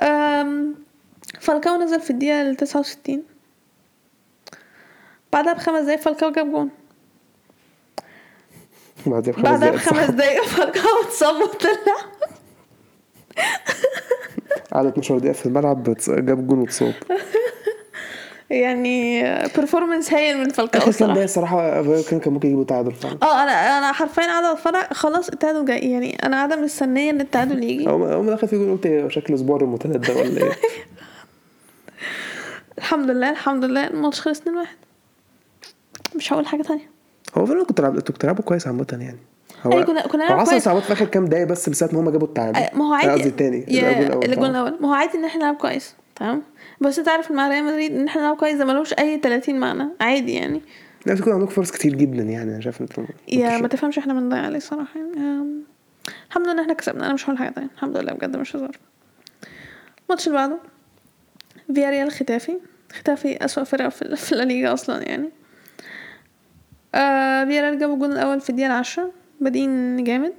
[0.01, 0.75] أم،
[1.39, 3.23] فالكاو نزل في الدقيقة ال 69
[5.33, 6.69] بعدها بخمس دقايق فالكاو جاب جون.
[9.05, 11.71] بعدها بخمس بعدها دقايق بخمس دقايق فالكاو اتصاب وطلع
[14.73, 16.93] قعد 12 دقيقة في الملعب جاب جون واتصاب
[18.49, 19.23] يعني
[19.57, 23.17] performance هايل من فالكاو الصراحة دقيقة الصراحة كان كان ممكن يجيبوا تعادل فعلا.
[23.23, 25.91] آه أنا أنا حرفيا قاعدة أتفرج خلاص التعادل جاي.
[25.91, 27.89] يعني أنا قاعدة مستنية إن التعادل يجي.
[27.89, 30.51] أول ما دخل في جول قلت إيه، شكل أسبوع المتلات ده ولا إيه؟
[32.77, 33.87] الحمد لله الحمد لله.
[33.87, 34.67] الماتش خلص 2 1
[36.15, 36.92] مش هقول حاجة تانية.
[37.37, 37.95] هو فعلا كنت لعب...
[37.95, 39.17] كنت بتلعبوا كويس عامة يعني.
[39.63, 40.63] هو أيوة، كنا- كنا هو كويس.
[40.63, 42.57] صعوبات في آخر كام دقايقة بس ساعة ما هما جابوا التعادل.
[42.59, 43.11] آه، ما هو عادي.
[43.11, 44.49] قصدي التاني الجول.
[44.49, 46.41] الأول ما هو عادي إن إحنا نلعب كويس تمام؟
[46.81, 49.89] بس أنت عارف مع ريال مدريد إن إحنا نلعب كويس ده ملوش أي 30 معنى
[50.01, 50.61] عادي يعني.
[51.05, 54.39] لا كان عندكم فرص كتير جدا يعني أنا شايف أنتوا يا ما تفهمش إحنا بنضيع
[54.39, 55.47] عليه الصراحه يعني.
[56.29, 57.69] الحمد لله إن إحنا كسبنا أنا مش هقول حاجة تانية.
[57.75, 58.77] الحمد لله بجد مش هزار.
[60.05, 60.57] الماتش اللي بعده
[61.75, 62.53] فياريال ختافي.
[62.93, 65.29] ختافي أسوأ فرقة في, في الليجا أصلا يعني.
[66.95, 69.11] آه فياريال جابوا الجون الأول في الدقيقة العشرة.
[69.41, 70.33] بادئين جامد.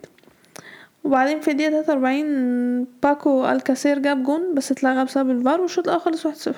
[1.04, 6.48] وبعدين في الدقيقة 43 باكو ألكاسير جاب جون بس اتلغى بسبب الفار والشوط الأول خلص
[6.48, 6.52] 1-0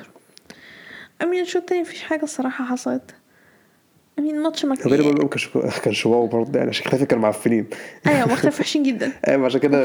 [1.22, 3.14] I mean الشوط التاني مفيش حاجة الصراحة حصلت.
[4.18, 5.48] I mean ماتش ما هو بيني وبينهم كانش
[5.84, 7.66] كانش wow برضه يعني عشان كده كانوا معفنين.
[8.06, 9.12] أيوه مختلف وحشين جدا.
[9.28, 9.78] أيوه عشان كده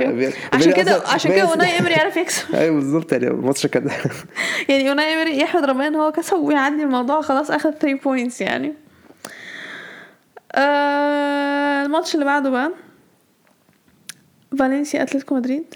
[0.53, 2.55] عشان كده عشان كده أوناي إمري يعرف يكسب.
[2.55, 3.89] أيوه بالظبط يعني الماتش كان
[4.69, 8.73] يعني أوناي إمري يحمد ربنا ان هو كسب ويعدي الموضوع خلاص اخد 3 points يعني.
[10.55, 12.71] آه الماتش اللي بعده بقى.
[14.59, 15.73] فالنسيا أتلتيكو مدريد.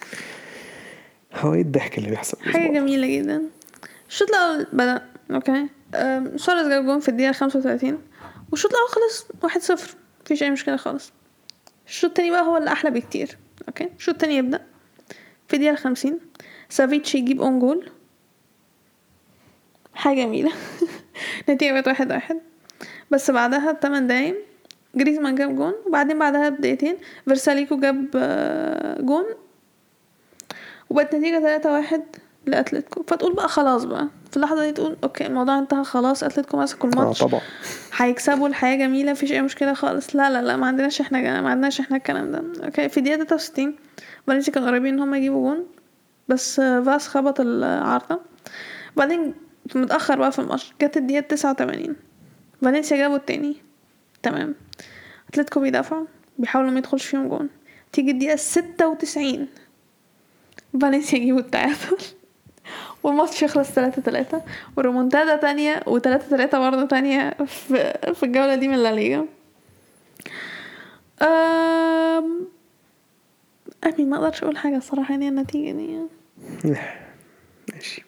[1.33, 3.41] هو إيه الضحك اللي بيحصل حاجة جميلة جدا.
[4.09, 5.67] الشوط الأول بدأ okay.
[5.95, 7.97] أم، سواريز جاب جون في خمسة وتلاتين.
[8.51, 9.95] والشوط الأول خلص واحد صفر.
[10.25, 11.11] مفيش أي مشكلة خالص.
[11.87, 13.89] الشوط التاني بقى هو اللي أحلى بكتير okay.
[13.97, 14.65] الشوط التاني يبدأ
[15.47, 16.19] في الدقيقة الخمسين
[16.69, 17.89] سافيتش يجيب own goal
[19.93, 20.51] حاجة جميلة.
[21.49, 22.39] نتيجة بقت واحد واحد.
[23.11, 24.35] بس بعدها بتمن دقايق.
[24.95, 26.95] جريزمان جاب جون وبعدين بعدها بدقيقتين
[27.27, 28.09] فيرساليكو جاب
[28.99, 29.25] جون
[30.89, 32.01] وبقت النتيجة تلاتة واحد
[32.45, 36.89] لأتلتيكو فتقول بقى خلاص بقى في اللحظة دي تقول okay الموضوع انتهى خلاص أتلتيكو مسكوا
[36.89, 37.41] آه الماتش طبعا
[37.97, 41.79] هيكسبوا الحياة جميلة مفيش أي مشكلة خالص لا لا لا ما عندناش إحنا ما عندناش
[41.79, 43.75] إحنا الكلام ده okay في تلاتة وستين
[44.27, 45.65] فالنسيا كانوا قريبين ان هما يجيبوا جون
[46.27, 48.19] بس فاس خبط العارضة
[48.97, 49.33] بعدين
[49.75, 51.95] متأخر بقى في الماتش جت الدقيقة تسعة وتمانين
[52.61, 53.55] فالنسيا جابوا التاني
[54.23, 54.55] تمام
[55.35, 56.05] أتلتيكو بيدافعوا
[56.37, 57.49] بيحاولوا ما يدخلش فيهم جون.
[57.93, 59.47] تيجي الدقيقة ستة وتسعين.
[60.81, 61.97] فالنسيا يجيبوا التعادل.
[63.03, 64.41] والماتش يخلص تلاتة تلاتة.
[64.77, 69.25] وريمونتادا تانية وتلاتة تلاتة برضه تانية في, في الجولة دي من لا ليجا.
[71.21, 72.47] أم...
[73.85, 75.99] أمين ما أقدرش أقول حاجة الصراحة يعني النتيجة دي.
[77.73, 78.05] ماشي.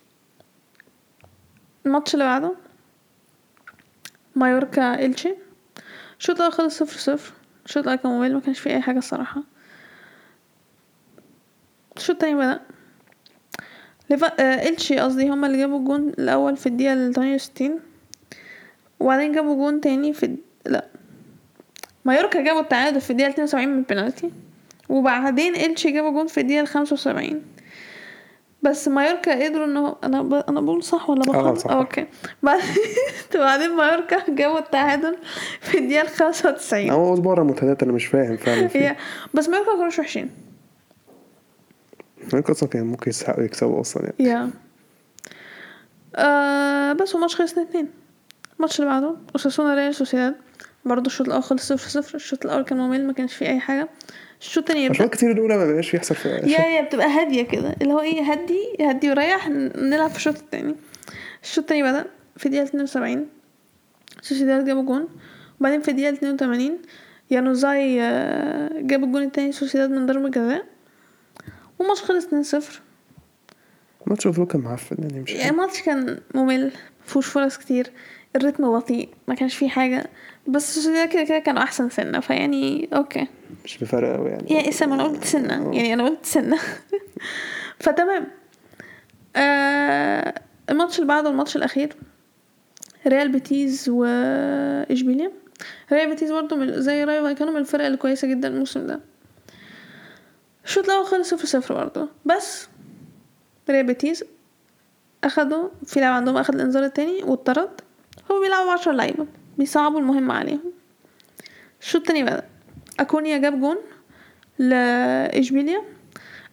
[1.85, 2.55] الماتش اللي بعده
[4.35, 5.46] مايوركا إلشي
[6.19, 7.33] الشوط الأول خلص صفر صفر؟
[7.65, 9.43] الشوط الأول كان ممل ما كانش فيه أي حاجة الصراحة.
[11.97, 12.59] الشوط التاني بدأ
[14.09, 17.79] ليفا آه إلشي قصدي هما اللي جابوا الجون الأول في الدقيقة التمانية وستين.
[18.99, 20.37] وبعدين جابوا جون تاني في الد...
[20.65, 20.85] لا.
[22.05, 24.31] مايوركا جابوا التعادل في الدقيقة 72 من البنالتي.
[24.89, 27.41] وبعدين إلشي جابوا جون في الدقيقة 75
[28.61, 30.33] بس مايوركا قدروا ان هو أنا ب...
[30.33, 31.71] أنا بقول صح ولا آه بقول؟ صح.
[31.71, 32.05] okay.
[32.43, 32.61] بعد-
[33.35, 35.17] بعدين مايوركا جابوا التعادل
[35.61, 38.95] في الدقيقة 95 هو أسبوع ريمونتادات أنا مش فاهم فعلا
[39.33, 40.29] بس مايوركا ما كانوش وحشين.
[42.33, 44.29] ممكن أصلا كان ممكن يستحقوا يكسبوا أصلا يعني.
[44.31, 44.49] yeah.
[46.15, 47.87] آه بس الماتش خلص 2 2
[48.55, 50.35] الماتش اللي بعده أوساسونا ريال سوسيداد.
[50.85, 53.89] برضه الشوط الأول خلص 0 0 الشوط الأول كان ممل ما كانش فيه أي حاجة.
[54.41, 54.95] الشوط التاني يبدأ.
[54.97, 57.75] عشان كتير الأولى ما بقاش بيحصل في يا يا بتبقى هادية كده.
[57.81, 60.75] اللي هو إيه هدي هدي وريح نلعب في الشوط التاني.
[61.43, 62.05] الشوط التاني بدأ
[62.37, 63.27] في الدقيقة 72
[64.21, 65.07] سوسيداد جابوا جون.
[65.59, 66.77] وبعدين في الدقيقة 82
[67.31, 70.65] يانوزاي آه، جاب الجون التاني سوسيداد من ضربة جزاء.
[71.79, 72.63] والماتش خلص 2-0
[74.05, 76.71] الماتش المفروض كان معفن يعني مش يعني الماتش كان ممل
[77.05, 77.91] مفيهوش فرص كتير.
[78.35, 80.09] الريتم بطيء ما كانش فيه حاجة.
[80.47, 83.27] بس كده كده كانوا أحسن سنة فيعني okay.
[83.65, 84.49] مش بفرق قوي يعني.
[84.49, 85.53] يعني اسمع أنا قلت سنة.
[85.75, 86.57] يعني أنا قلت سنة.
[87.79, 88.27] فتمام.
[89.35, 90.33] آه
[90.69, 91.93] الماتش اللي بعده الماتش الأخير
[93.07, 95.31] ريال بيتيز واشبيليا
[95.91, 98.99] ريال بيتيز برضه من زي رايو فايكانو من الفرق الكويسة جدا الموسم ده.
[100.65, 102.67] الشوط الأول خلص صفر صفر برضه بس
[103.69, 104.23] ريال بيتيز
[105.23, 107.81] أخدوا في لاعب عندهم أخد الإنذار التاني واتطرد.
[108.31, 110.73] هو بيلعبوا عشر لعيبة بيصعبوا المهمة عليهم.
[111.81, 112.47] الشوط التاني بدأ
[112.99, 113.77] أكونيا جاب جون
[114.59, 115.81] لاشبيليا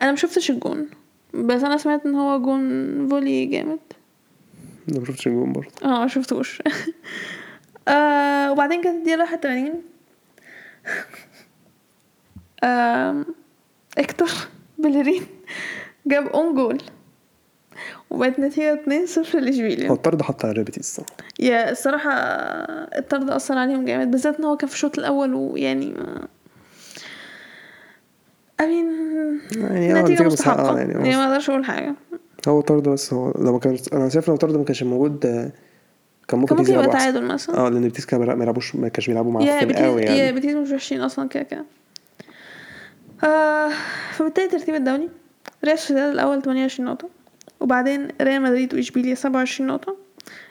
[0.02, 0.88] أنا مشوفتش الجون
[1.34, 3.78] بس أنا سمعت إن هو جون volley جامد.
[4.90, 5.68] أنا ما شفتش الجون برضه.
[5.84, 6.62] آه ما شفتوش.
[7.88, 9.74] آه وبعدين كانت الدقيقة واحد وتمانين.
[12.64, 13.26] آم،
[13.98, 14.30] إكتر
[14.78, 15.26] بلرين
[16.06, 16.82] جاب اون جول
[18.10, 22.10] وبقت نتيجة اتنين صفر هو لاشبيليا الطرد حط على ريبتي الصراحه يا الصراحة
[22.98, 26.28] الطرد أثر عليهم جامد بالذات إن هو كان في الشوط الأول ويعني ما
[28.60, 28.86] أمين
[29.52, 31.94] يعني آه نتيجة مستحقة يعني, يعني ما أقدرش أقول حاجة.
[32.48, 35.50] هو طرد بس هو لو ما كانش أنا شايف لو طرد ما كانش موجود آه،
[36.28, 36.86] كان ممكن كان يبقى.
[36.88, 37.56] تعادل مثلا.
[37.56, 40.32] آه لأن بيتيز كان ما يلعبوش ما كانش بيلعبوا يا معفن بيتيز قوي يا يعني
[40.32, 41.64] بيتيز مش وحشين أصلا كده كده.
[43.24, 43.70] آه
[44.12, 45.08] فبالتالي الترتيب الدوري
[45.64, 47.08] ريال سوسيداد الأول 28 نقطة.
[47.60, 49.96] وبعدين ريال مدريد واشبيليا 27 نقطة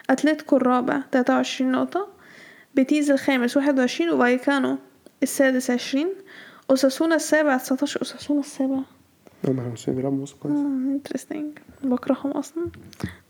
[0.10, 2.08] أتلتيكو الرابع 23 نقطة
[2.76, 4.78] بيتيز الخامس 21 وفايكانو
[5.24, 6.08] السادس 20
[6.70, 8.80] أوساسونا السابع 19 أوساسونا السابع.
[9.48, 10.56] هم المسلمين بيلعبوا موسم كويس.
[10.56, 12.68] interesting بكرههم أصلا.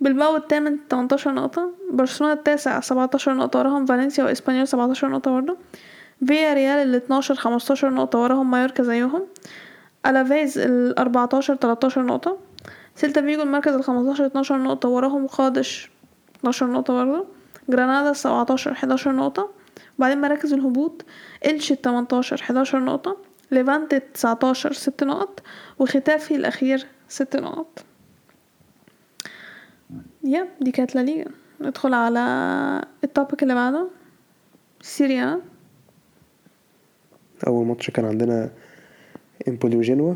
[0.02, 5.58] بلباو الثامن 18 نقطة برشلونة التاسع 17 نقطة وراهم فالنسيا وإسبانيول 17 نقطة برضه.
[6.28, 9.24] فيا ريال ال 12 15 نقطة وراهم مايوركا زيهم.
[10.06, 12.38] ألافيز ال 14 13 نقطة.
[12.96, 15.92] سيلتا فيجو المركز ال 15 12 نقطة وراهم قادش
[16.40, 17.26] 12 نقطة برضه.
[17.70, 19.50] جرانادا 17 11 نقطة.
[19.98, 21.06] وبعدين مراكز الهبوط
[21.46, 23.18] إلش 18 11 نقطة.
[23.52, 25.44] ليفانتي 19 6 نقط.
[25.80, 27.86] وختافي الأخير 6 نقط.
[30.24, 31.32] yeah دي كانت لا ليجا.
[31.62, 32.20] ندخل على
[33.04, 33.88] ال topic اللي بعده.
[34.82, 35.42] سيريا.
[37.48, 38.50] أول ماتش كان عندنا
[39.48, 40.14] امبولي وجنوا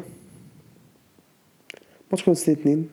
[2.11, 2.89] ماتش خلص 2 2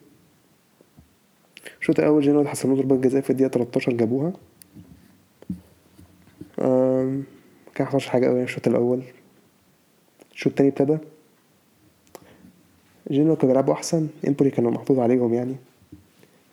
[1.81, 4.33] الشوط الأول جنوا اتحسبوا ضربات جزاء في الدقيقة 13 جابوها.
[6.61, 7.23] آم،
[7.75, 9.01] كان حصلش حاجة قوي الشوط الأول.
[10.33, 10.97] الشوط التاني ابتدى.
[13.11, 14.07] جنوا كانوا بيلعبوا أحسن.
[14.27, 15.55] إمبولي كانوا محطوط عليهم يعني.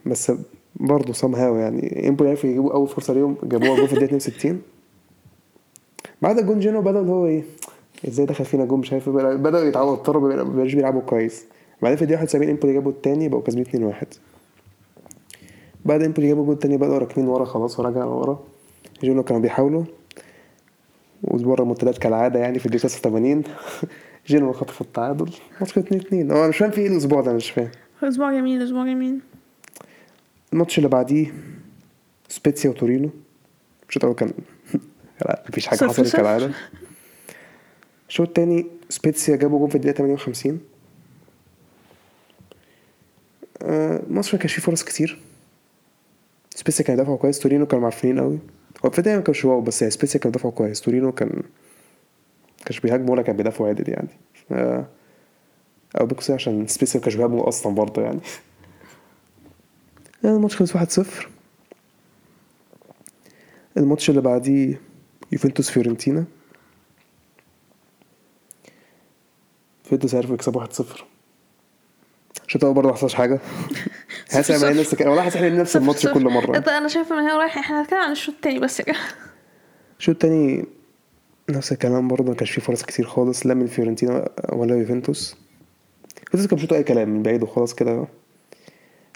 [0.06, 0.32] بس
[0.76, 2.08] برضه somehow يعني.
[2.08, 4.62] إمبولي عرفوا يجيبوا أول فرصة ليهم جابوها جول في الدقيقة 62
[6.22, 7.42] بعد الجون جينوا بدأ اللي هو إيه
[8.08, 11.44] إزاي دخل فينا جون مش عارف إيه، بدأوا يتعودوا اضطروا ما بيلعبوا كويس.
[11.82, 14.06] بعدين في الدقيقة 71 امبولي جابوا التاني بقوا كاسبين 2 1
[15.84, 18.44] بعد امبولي جابوا الجون التاني بدأوا راكنين ورا خلاص ورجعوا ورا.
[19.00, 19.84] جينوا كانوا بيحاولوا.
[21.22, 23.42] واسبوع الريمونتادات كالعادة يعني في الدقيقة 86
[24.26, 25.30] جينوا خطف التعادل.
[25.60, 27.70] ماتش 2 2 هو أنا مش فاهم في إيه الأسبوع ده مش فاهم.
[28.02, 29.18] أسبوع جميل أسبوع جميل.
[30.52, 31.34] الماتش اللي بعديه
[32.28, 33.10] سبيتسيا وتورينو.
[33.88, 34.32] الشوط الأول كان
[35.26, 36.16] لا مفيش حاجة حصلت.
[36.16, 36.50] كالعادة.
[38.08, 40.71] الشوط التاني سبيتسيا جابوا جون في الدقيقة 58 آه،
[44.10, 45.18] مصر ما كانش فيه فرص كتير.
[46.50, 48.38] سبيتسيا كان دافعوا كويس تورينو كانوا معفنين قوي.
[48.84, 50.80] هو في البدايه ما كانش wow بس يعني سبيتسيا كانوا دافعوا كويس.
[50.80, 51.42] تورينو كان
[52.64, 54.08] كانش بيهاجموا ولا كان بيدافعوا عادل يعني.
[56.00, 58.20] أو بيكسوا عشان سبيتسيا ما كانش بيهاجموا أصلا برضه يعني.
[60.24, 61.06] يعني الماتش خلص 1-0
[63.76, 64.80] الماتش اللي بعديه
[65.32, 66.24] يوفنتوس فيورنتينا.
[69.84, 70.82] يوفنتوس عرفوا يكسبوا 1-0
[72.52, 73.38] الشوط الأول برضه ما حصلش حاجة.
[74.32, 74.74] حاسس ان صفر.
[74.80, 76.06] نفس والله حاسس ان نفس الماتش.
[76.06, 78.84] كل مرة؟ إنت- أنا شايفة إن هي رايح إحنا هنتكلم عن الشوط التاني بس يا
[78.84, 79.04] جماعة.
[79.98, 80.64] الشوط التاني
[81.50, 85.36] نفس الكلام برضه ما كانش فيه فرص كتير خالص لا من فيورنتينا ولا يوفنتوس.
[86.20, 88.04] يوفنتوس كان بيشوط أي كلام من بعيد وخلاص كده.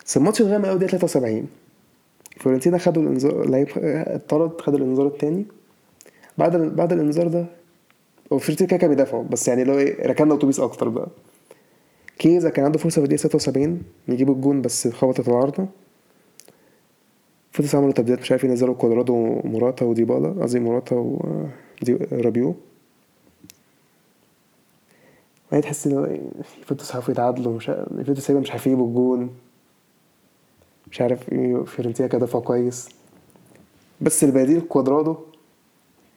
[0.07, 1.47] بس الماتش اتغامق قوي دقيقة 73
[2.41, 5.47] فيورنتينا خدوا الانذار لعيب اتطرد خدوا الإنذار التاني.
[6.39, 7.47] بعد بعد الإنذار ده
[8.33, 11.09] هو فيورنتينا كده كانوا بيدافعوا بس يعني لو إيه ركننا أتوبيس أكتر بقى.
[12.19, 15.67] كيزا كان عنده فرصة في الدقيقة 76 يجيبوا الجون بس خبطت العارضة
[17.53, 20.95] فيورنتينا عملوا تبديلات مش عارف ينزلوا كوادرادو وموراتا وديبالا قصدي موراتا
[22.13, 22.55] ورابيو
[25.53, 25.93] بعدين تحس إن
[26.59, 29.31] يوفنتوس عارفوا يتعادلوا مش عارف- يوفنتوس مش عارفين يجيبوا الجون.
[30.91, 31.25] مش عارف
[31.67, 32.89] فيورنتينا كان دفع كويس.
[34.01, 35.17] بس البديل كوادرادو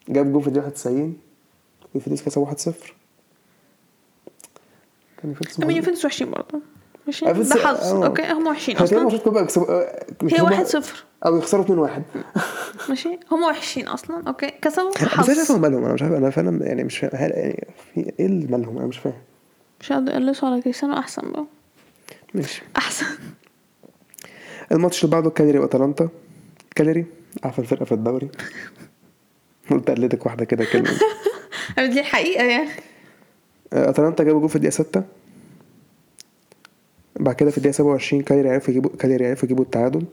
[0.09, 1.17] جاب جون في الدقيقة 91
[1.95, 2.93] يوفنتوس كسب 1-0
[5.21, 5.77] كان يوفنتوس من مهزوم.
[5.77, 6.61] يوفنتوس وحشين برضه.
[7.07, 7.77] ماشي؟ آه، بس- ده حظ.
[7.93, 8.05] آه.
[8.05, 8.99] okay هم وحشين أصلا.
[9.01, 11.03] المفروض كلهم يكسبوا آه، هي يكسبوا- واحد صفر.
[11.25, 12.01] أو يخسروا 2-1
[12.89, 14.23] ماشي؟ هم وحشين أصلا.
[14.27, 14.47] okay.
[14.61, 15.83] كسبوا بس أنا حظ مالهم.
[15.85, 17.11] أنا مش عارف أنا فعلا يعني مش فاهم.
[17.13, 19.13] يعني في إيه اللي مالهم؟ أنا مش فاهم.
[19.81, 21.45] مش هيقعدوا يقلصوا على كريستيانو أحسن بقى.
[22.33, 22.61] ماشي.
[22.77, 23.05] أحسن.
[24.71, 26.09] الماتش اللي بعده كاليري وأتلانتا.
[26.75, 27.05] كاليري
[27.45, 28.29] احسن فرقه في الدوري.
[29.71, 30.89] قلت اقلدك واحدة كده كلمة.
[31.93, 32.69] دي الحقيقة يعني.
[33.73, 35.03] أتلانتا جابوا جول في الدقيقة 6
[37.19, 40.05] بعد كده في الدقيقة 27 كاليري عرفوا يجيبوا كاليري عرفوا يجيبوا التعادل.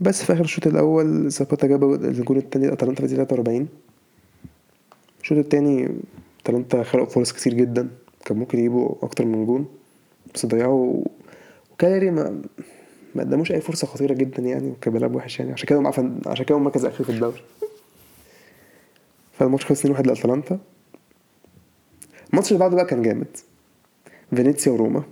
[0.00, 3.68] بس في آخر الشوط الأول زاباتا جاب الجول الثاني لأتلانتا في الدقيقة 43
[5.22, 5.88] الشوط الثاني
[6.42, 7.88] أتلانتا خلقوا فرص كتير جدا.
[8.24, 9.64] كان ممكن يجيبوا أكتر من جول
[10.34, 11.04] بس ضيعوا.
[11.72, 12.42] وكاليري ما
[13.14, 15.52] ما قدموش أي فرصة خطيرة جدا يعني وكان بيلعب وحش يعني.
[15.52, 15.92] عشان كده
[16.26, 17.42] عشان كده هم مركز اخير في الدوري.
[19.32, 20.58] فالماتش خلص 2-1 لأتلانتا.
[22.32, 23.36] الماتش اللي بعده بقى كان جامد.
[24.34, 25.02] فينيسيا وروما.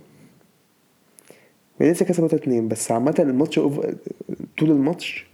[1.77, 3.79] فينيسيا كسبوا 3-2 بس عامة الماتش أوف...
[4.59, 5.27] طول الماتش.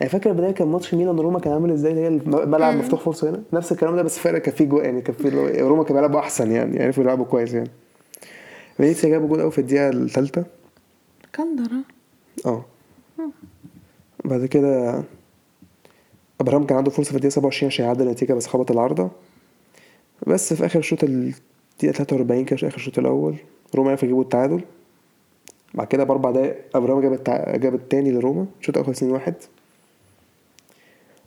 [0.00, 3.30] يعني فاكر البداية كان ماتش ميلان وروما كان عامل إزاي؟ اللي هي الملعب مفتوح فرصة
[3.30, 3.42] هنا.
[3.52, 6.52] نفس الكلام ده بس فرق كان فيه جوه يعني كان فيه روما كان بيلعبوا أحسن
[6.52, 7.70] يعني عرفوا يلعبوا كويس يعني.
[8.76, 10.44] فينيسيا جابوا جول أوي في الدقيقة الثالثة.
[11.34, 11.76] كندرة
[12.46, 12.64] آه.
[14.24, 15.02] بعد كده
[16.40, 19.10] أبراهام كان عنده فرصة في الدقيقة 27 عشان يعدل النتيجة بس خبط العارضة.
[20.26, 21.32] بس في آخر الشوط ال-
[21.72, 23.36] الدقيقه 43 كده في آخر الشوط الأول
[23.74, 24.60] روما عرفوا يجيبوا التعادل.
[25.74, 27.56] بعد كده بأربع دقايق أبراهام جاب التع...
[27.56, 29.34] جاب التاني لروما الشوط الأول 2 1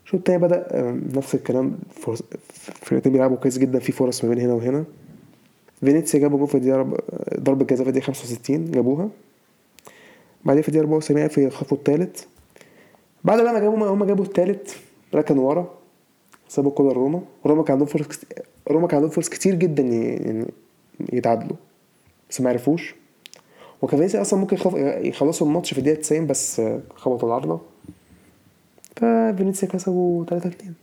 [0.05, 2.23] الشوط التاني بدأ آم، نفس الكلام فرص...
[2.63, 4.83] فرقتين بيلعبوا كويس جدا في فرص ما بين هنا وهنا.
[5.79, 6.99] فينيسيا جابوا جول في الدقيقة رب-
[7.39, 9.09] ضربة جزاء في الدقيقة 65 جابوها.
[10.45, 12.27] بعدين في الدقيقة 74 عرفوا يخطفوا التالت.
[13.23, 14.75] بعد بقى ما جابوا هم جابوا التالت
[15.15, 15.73] ركنوا ورا.
[16.53, 18.29] سابوا الكورة لروما وروما كان عندهم فرص كتير
[18.71, 20.45] روما كان عندهم فرص كتير جدا ي- يعني
[21.13, 21.55] يتعادلوا.
[22.29, 22.95] بس ما عرفوش.
[23.81, 24.75] وكان فينيسيا أصلا ممكن يخلص-
[25.05, 26.61] يخلصوا الماتش في الدقيقة 90 بس
[26.95, 27.61] خبطوا العارضة.
[28.95, 30.73] ففينيسيا كسبوا 3 2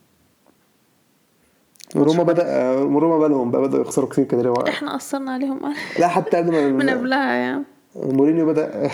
[1.97, 4.55] وروما بدأ روما بدأوا بقى بدأوا يخسروا كتير كده.
[4.69, 5.61] إحنا اثرنا عليهم
[5.99, 7.63] لا حتى قبل ما من قبلها يعني
[7.97, 8.89] مورينيو بدأ.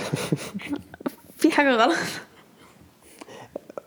[1.39, 1.97] في حاجة غلط.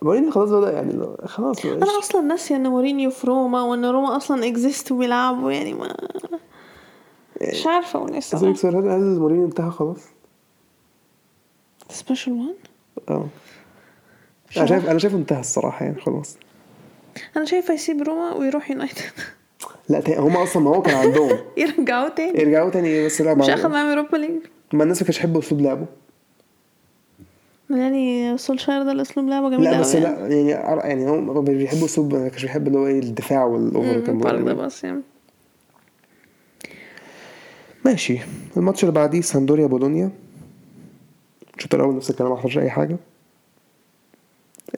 [0.02, 4.46] مورينيو خلاص بدأ يعني خلاص أنا أصلا ناسيه إن مورينيو في روما وإن روما أصلا
[4.48, 5.96] exist وبيلعبوا يعني ما
[7.52, 10.00] مش عارفة أقول إيه الصراحه سؤال هل مورينيو انتهى خلاص؟
[11.90, 12.54] special one
[13.08, 13.26] آه.
[14.56, 16.36] أنا شايف أنا شايف انتهى الصراحة يعني خلاص.
[17.36, 19.02] أنا شايفه يسيب روما ويروح يونايتد
[19.88, 21.38] لا تا- هم أصلا ما هو كان عندهم.
[21.56, 22.40] يرجعوا تاني.
[22.40, 24.40] يرجعوا تاني بس لا مش اخد معاهم Europa League
[24.72, 25.86] ما الناس ما كانتش تحب اسلوب لعبه.
[27.70, 30.50] يعني سولشاير ده الأسلوب لعبة جميل لا بس أوي لا يعني
[30.88, 34.02] يعني هو ما بيحبوا اسلوب ما كانش بيحب اللي هو إيه الدفاع وال over يعني.
[34.02, 34.54] كان ده.
[34.54, 35.02] بس يعني.
[37.84, 38.18] ماشي.
[38.56, 40.10] الماتش اللي بعديه سامبدوريا بولونيا.
[41.56, 42.96] الشوط الأول نفس الكلام ما حصلش أي حاجة.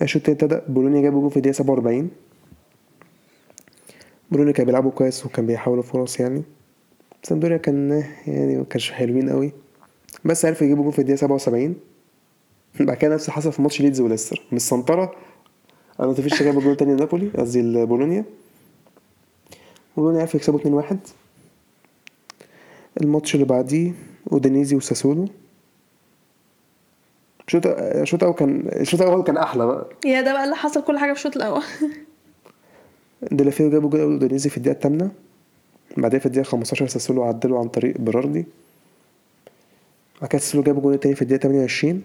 [0.02, 2.10] الشوط التاني ابتدى بولونيا جابوا جول في الدقيقة 47
[4.30, 6.42] بولونيا كان بيلعبوا كويس وكان بيحاولوا فرص يعني.
[7.22, 9.52] سامبدوريا كان يعني ما كانش حلوين قوي
[10.24, 11.74] بس عرفوا يجيبوا جول في الدقيقة 77
[12.80, 14.42] بعد كده نفس اللي حصل في ماتش ليدز وليستر.
[14.52, 15.14] من السنطره
[16.00, 18.24] أنا ما فيش جاب جول تاني نابولي قصدي بولونيا
[19.96, 20.94] بولونيا عرفوا يكسبوا 2-1
[23.00, 23.92] الماتش اللي بعديه
[24.32, 25.28] أودينيزي وساسولو.
[27.46, 29.86] الشوط الشوط الأول كان الشوط الأول كان أحلى بقى.
[30.04, 31.62] يا ده بقى اللي حصل كل حاجة في الشوط الأول.
[33.32, 35.10] ديلوفيو جابوا جول أودينيزي في الدقيقة الثامنة.
[35.96, 38.44] بعدين في الدقيقة 15 ساسولو عدلوا عن طريق بيراردي
[40.20, 42.02] بعد كده ساسولو جابوا جول تاني في الدقيقة 28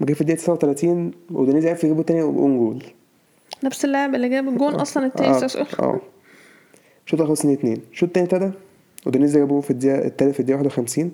[0.00, 2.84] وجه في الدقيقة 39 اودينيزي عرف يجيبوا تاني own goal.
[3.64, 5.40] نفس اللاعب اللي جاب الجون أصلا التاني آه.
[5.80, 6.00] آه.
[7.06, 8.50] الشوط الأول خلص 2 2 الشوط التاني ابتدى
[9.06, 11.12] اودينيزي جابوا في الدقيقة التالت في الدقيقة 51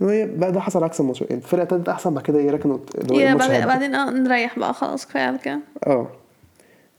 [0.00, 1.22] وهي بقى ده حصل عكس الماتش.
[1.22, 2.50] الفرقة ابتدت أحسن بعد كده اللي
[3.22, 5.60] يا الماتش بعدين آه نريح بقى خلاص كفاية على كده.
[5.86, 6.06] آه.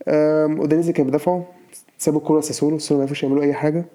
[0.08, 1.44] أم، اودينيزي كان بيدافعوا.
[1.98, 2.80] سابوا الكورة لساسولو.
[2.80, 3.86] ساسولو ما عرفوش يعملوا أي حاجة.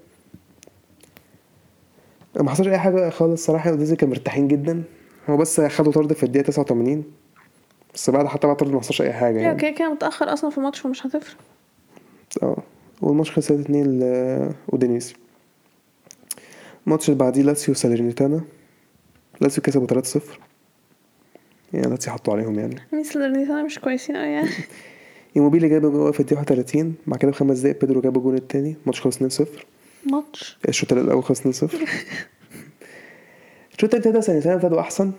[2.41, 3.71] ما حصلش أي حاجة خالص صراحة.
[3.71, 4.83] اودينيزي كانوا مرتاحين جدا.
[5.31, 7.05] هو بس خدوا طرد في الدقيقة 89
[7.95, 9.59] بس بعد حتى بعد طرد ما حصلش أي حاجة يعني.
[9.61, 11.37] كده كده متأخر أصلا في الماتش فمش هتفرق.
[12.43, 12.57] آه
[13.03, 13.99] والماتش خلص 3 2
[14.69, 15.15] لاودينيزي
[16.87, 18.41] الماتش اللي بعديه لاتسيو ساليرنيتانا
[19.41, 20.41] لاتسيو كسبوا 3 0
[21.73, 22.77] يعني لاتسيو حطوا عليهم يعني.
[22.93, 24.51] مين ساليرنيتانا مش كويسين قوي يعني.
[25.37, 28.77] إيموبيلي جاب جول في الدقيقة 31 بعد كده بخمس دقايق بيدرو جاب الجول التاني.
[28.83, 29.67] الماتش خلص 2 0
[30.11, 31.79] ماتش؟ الشوط الأول خلص 2 0
[33.81, 35.13] الشوط التاني ابتدى ساليرنيتانا ابتدوا أحسن.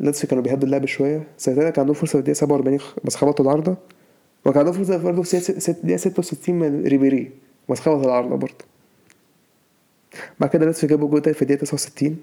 [0.00, 1.22] لاتسيو كانوا بيهدوا اللعب شوية.
[1.38, 3.76] ساليرنيتانا كان عندهم فرصة في الدقيقة 47 بس خبطوا العارضة.
[4.44, 7.30] وكان عندهم فرصة برضه في الدقيقه 66 من ريبيري
[7.68, 8.64] بس خبط العارضة برضه.
[10.40, 12.16] بعد كده لاتسيو جابوا جول تاني في الدقيقة 69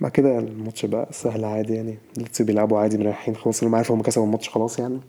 [0.00, 1.98] بعد كده الماتش بقى سهل عادي يعني.
[2.16, 3.64] لاتسيو بيلعبوا عادي مريحين خلاص.
[3.64, 5.00] هم عارفوا هم كسبوا الماتش خلاص يعني.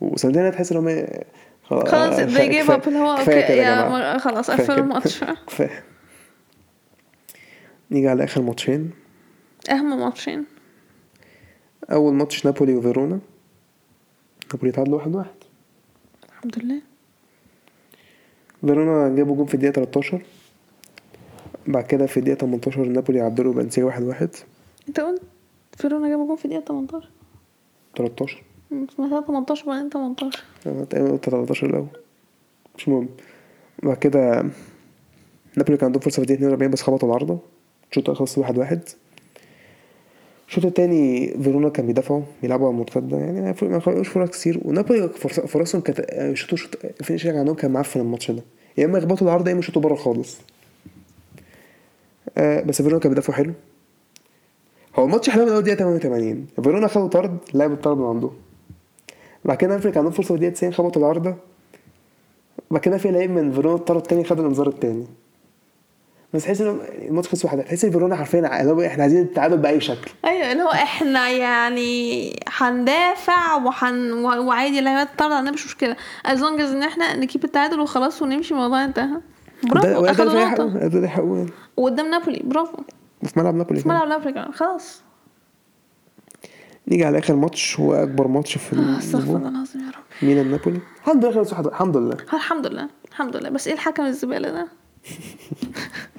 [0.00, 1.06] وساليرنيتانا تحس إن هم
[1.64, 4.78] خلاص آه، they gave up اللي هو okay خلاص قفلوا.
[4.78, 5.24] الماتش.
[5.48, 5.95] كفاية.
[7.90, 8.90] نيجي على آخر ماتشين.
[9.70, 10.44] أهم ماتشين.
[11.90, 13.20] أول ماتش نابولي وفيرونا.
[14.52, 15.34] نابولي تعادلوا واحد واحد.
[16.28, 16.80] الحمد لله.
[18.60, 20.22] فيرونا جابوا جول في الدقيقة 13
[21.66, 24.28] بعد كده في الدقيقة 18 نابولي عدلوا بنسيه واحد واحد.
[24.88, 25.22] أنت قلت
[25.76, 27.08] فيرونا جابوا جون في الدقيقة 18
[27.96, 28.42] 13
[28.96, 31.86] سمعتها 18 بعدين 18 أنا تقريبا قلت 13 الأول.
[32.76, 33.08] مش مهم.
[33.82, 34.44] بعد كده
[35.56, 37.38] نابولي كان عندهم فرصة في الدقيقة 42 بس خبطوا العارضة.
[37.90, 38.80] الشوط الأول خلص واحد واحد.
[40.48, 44.60] الشوط التاني فيرونا كان بيدافعوا بيلعبوا على المرتدة يعني ما خلقوش فرص كتير.
[44.64, 46.70] ونابولي فرص- فرصهم كانت شوطوا شوط
[47.00, 48.42] الفينيشنج عندهم كان معفن الماتش ده.
[48.78, 50.38] يا إما يخبطوا العارضة يا إما يشوطوا بره خالص.
[52.38, 53.52] آه بس فيرونا كان بيدافعوا حلو.
[54.96, 58.30] هو الماتش حلو من أول دقيقة 88 فيرونا خدوا طرد لعبوا الطرد من عندهم
[59.44, 61.34] بعد كده نابولي كان عندهم فرصة في الدقيقة 90 خبطوا العارضة
[62.70, 65.04] بعد كده في لعيب من فيرونا الطرد التاني خد الإنذار التاني.
[66.36, 69.58] بس تحس ان الماتش خلص واحد تحس إن فيرونا حرفيا اللي هو إحنا عايزين التعادل
[69.58, 70.10] بأي شكل.
[70.24, 75.96] أيوه اللي هو إحنا يعني هندافع وحن وعادي اللعيبه تطلع عندنا مش مشكلة.
[76.26, 79.20] as long as إن إحنا ن keep التعادل وخلاص ونمشي الموضوع انتهى.
[79.64, 80.66] برافو ده- أخدوا نقطة.
[80.88, 81.46] ده اللي.
[81.76, 82.76] وقدام نابولي برافو.
[83.22, 84.52] وفي ملعب نابولي في ملعب نابولي كمان.
[84.52, 85.02] خلاص.
[86.88, 90.24] نيجي على آخر ماتش هو أكبر ماتش في آه، استغفر الله العظيم يا رب.
[90.28, 90.80] ميلان نابولي.
[91.00, 92.16] الحمد لله الحمد لله.
[92.34, 92.88] الحمد لله.
[93.10, 93.48] الحمد لله.
[93.50, 94.66] بس إيه الحكم الزبالة ده؟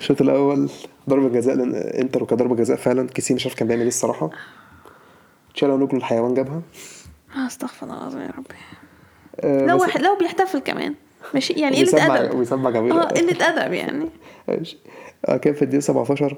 [0.00, 0.70] الشوط الأول
[1.08, 3.06] ضربة جزاء لأن إنتر وكضربة جزاء فعلا.
[3.06, 4.30] كيسي مش عارف كان بيعمل إيه الصراحة.
[5.54, 6.62] تشالهانوجلو الحيوان جابها.
[7.36, 8.54] آه، استغفر الله العظيم يا ربي.
[9.40, 10.94] آه، لو واحد لو بيحتفل كمان.
[11.34, 12.38] ماشي يعني قله أدب.
[12.38, 14.08] ويسمع جميل آه قله أدب يعني.
[14.48, 14.78] ماشي.
[15.26, 16.36] آه، كان في الدقيقة 17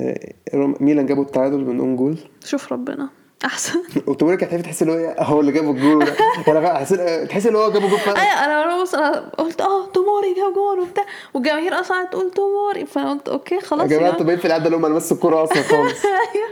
[0.00, 2.18] آه، روم- ميلان جابوا التعادل من own goal.
[2.44, 3.08] شوف ربنا.
[3.44, 3.78] أحسن.
[4.06, 6.06] وتقول لك هتحس تحس ان هو إيه، هو اللي جاب الجول
[6.46, 8.20] يعني حسيت تحس ان هو جاب الجول فعلا.
[8.20, 11.04] أيوه أنا بص أنا قلت آه توموري جاب جول وبتاع.
[11.34, 14.44] والجماهير أصلا قاعدة تقول توموري فانا قلت okay yeah خلاص جماعة يا أنتوا باين في
[14.44, 16.04] العاده اللي هم لمسوا الكوره أصلا خالص.
[16.04, 16.48] أيوه.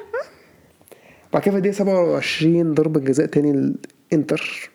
[1.32, 3.51] بعد كده في الدقيقة 27 ضربة جزاء تاني
[4.12, 4.70] الانتر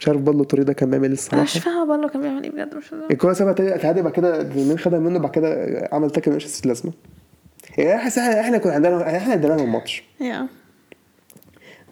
[0.00, 2.42] مش عارف بالو توري ده كان بيعمل إيه أنا مش الصراحه فاهمة بالو كان بيعمل
[2.44, 3.06] إيه بجد مش فاهمة.
[3.10, 6.92] الكوره سابها تاني تعادل بعد كده مين خدها منه بعد كده عمل تاكل مش لازمه
[7.78, 10.04] يعني انا إحنا إحنا كنا عندنا إحنا عندنا الماتش.
[10.20, 10.46] يا.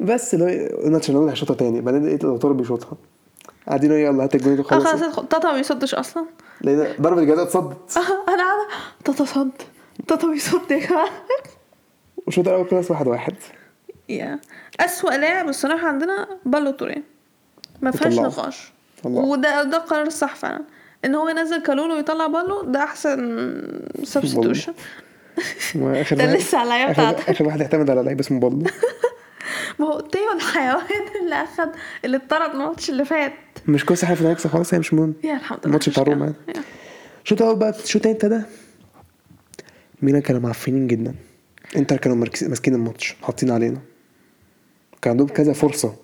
[0.01, 2.97] بس اللي هو قلنا تشيرنوبل هيشوطها تاني بعدين لقيت لو بيشوطها.
[3.69, 5.03] قاعدين يقولوا يلا هات آه وخلاص خلاص.
[5.03, 5.29] ادخل.
[5.29, 6.27] تاتا ما بيصدش أصلا.
[6.63, 7.77] لقينا ضربة جزاء اتصدت.
[7.97, 8.01] آه،
[8.35, 8.69] أنا قاعدة
[9.05, 9.51] تاتا صد
[10.09, 11.09] تاتا بيصد يا جماعة.
[12.27, 13.35] والشوط الأول خلص واحد واحد.
[14.09, 14.41] يا.
[14.81, 17.03] أسوأ لاعب الصراحة عندنا بالو توري
[17.83, 18.19] ما فيهاش.
[18.19, 18.73] نقاش.
[19.05, 20.61] وده ده القرار الصح فعلا.
[21.05, 23.53] إن هو ينزل كالولو ويطلع بالو ده أحسن
[24.03, 24.73] substitution
[26.13, 27.31] ده لسه على العيال اخر, بتاعته.
[27.31, 28.63] آخر واحد اعتمد على لعيب اسمه بالو.
[29.79, 31.69] ما هو تيو الحيوان اللي اخد
[32.05, 33.33] اللي اتطرد الماتش اللي فات.
[33.67, 35.15] مش كويس إحنا في هنكسب خلاص هي مش مهم.
[35.25, 36.35] yeah الحمد لله الماتش بتاع روما.
[36.49, 36.61] يعني.
[37.25, 38.43] الشوط الأول بقى الشوط التاني ابتدى
[40.03, 41.15] ميلان كانوا معفنين جدا.
[41.77, 43.79] إنتر كانوا ماسكين الماتش حاطين علينا.
[45.03, 45.95] كان عندهم كذا فرصة.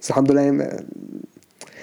[0.00, 0.86] بس الحمد لله يعني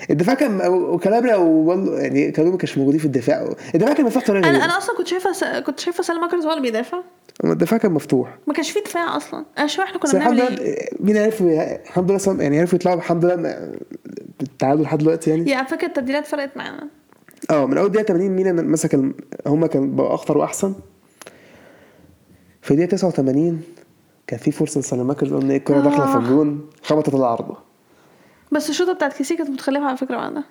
[0.10, 3.56] الدفاع كان وكالابريا وبالو يعني كانوا ما كانش موجودين في الدفاع.
[3.76, 5.44] الدفاع كان مفتوح أنا أنا أصلا كنت شايفة س...
[5.44, 6.98] كنت شايفة سالم ماكرز هو اللي بيدافع.
[7.44, 8.38] الدفاع كان مفتوح.
[8.48, 9.46] ما كانش فيه دفاع أصلا.
[9.58, 10.90] أنا مش فاهم إحنا كنا بنعمل إيه.
[11.00, 13.72] مين عرف الحمد لله سام- يعني عرفوا يطلعوا الحمد لله
[14.40, 15.52] بالتعادل لحد دلوقتي يعني.
[15.52, 16.88] يا على فكرة التبديلات فرقت معانا.
[17.50, 19.14] آه من أول دقيقة 80 ميلان مسك الم...
[19.48, 20.74] هم كان بقوا أخطر وأحسن.
[22.62, 23.62] في دقيقة 89
[24.28, 26.20] كان في فرصة لسالاماكرز قلنا إيه الكوره داخلة في آه.
[26.20, 27.58] الجون خبطت العارضه
[28.52, 30.44] بس الشوطة بتاعت كيسي كانت متخلفة على فكرة بعدها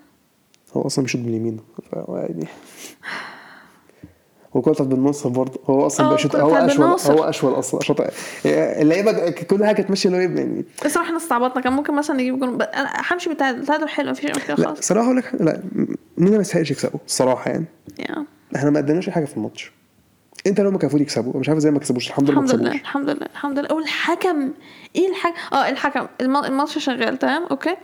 [0.72, 1.60] هو أصلا بيشوط باليمين
[1.92, 2.46] فهو يعني.
[4.56, 5.60] هو كوره بالنص برضه.
[5.70, 7.16] هو أصلا آه، بيشوط الكرة هو أشول.
[7.18, 7.80] هو أشول أصلا.
[7.80, 7.96] شوط
[8.46, 12.56] اللعيبة كل حاجة تمشي اللي هو يعني الصراحه إحنا استعبطنا كان ممكن مثلا نجيب جول
[12.56, 14.10] ب- أنا همشي بالتعادل التعادل حلو.
[14.10, 14.80] مفيش مشكله خالص.
[14.88, 15.62] صراحة أقول لك لا
[16.18, 17.64] مين ما يستحقش يكسبوا الصراحه يعني.
[18.56, 19.72] إحنا ما قدمناش حاجة في الماتش.
[20.46, 21.40] انت لو ما كان المفروض يكسبوا.
[21.40, 22.08] مش عارف إزاي ما كسبوش.
[22.08, 23.74] الحمد لله الحمد لله الحمد لله الحمد لله.
[23.74, 24.50] والحكم
[24.96, 26.06] إيه الحكم؟ آه الحكم.
[26.20, 27.76] الم- الماتش شغال تمام؟ okay.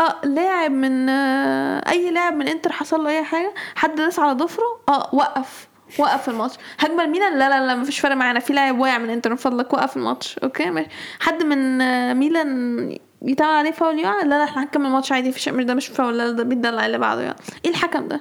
[0.00, 4.32] آه لاعب من آه أي لاعب من إنتر حصل له أي حاجة؟ حد داس على
[4.32, 5.68] ضفره آه وقف.
[5.98, 6.54] وقف الماتش.
[6.78, 8.40] هجمة ميلان لا لا لا مفيش فرق معانا.
[8.40, 10.38] في لاعب واقع من انتر من فضلك وقف الماتش.
[10.38, 10.88] okay ماشي.
[11.20, 11.78] حد من
[12.14, 15.86] ميلان يتعمل عليه فاول؟ يقع لا لا إحنا هنكمل الماتش عادي مفيش مش ده مش
[15.86, 18.20] فاول لا ده بيدلع اللي بعده يعني إيه الحكم ده؟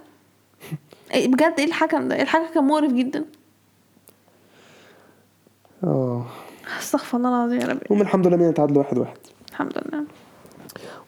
[1.14, 3.26] إيه بجد إيه الحكم ده؟ الحكم كان مقرف جدا.
[5.84, 6.26] آه.
[6.80, 7.86] استغفر الله العظيم يا ربي.
[7.92, 9.18] هم الحمد لله مين تعادلوا واحد واحد.
[9.50, 10.04] الحمد لله.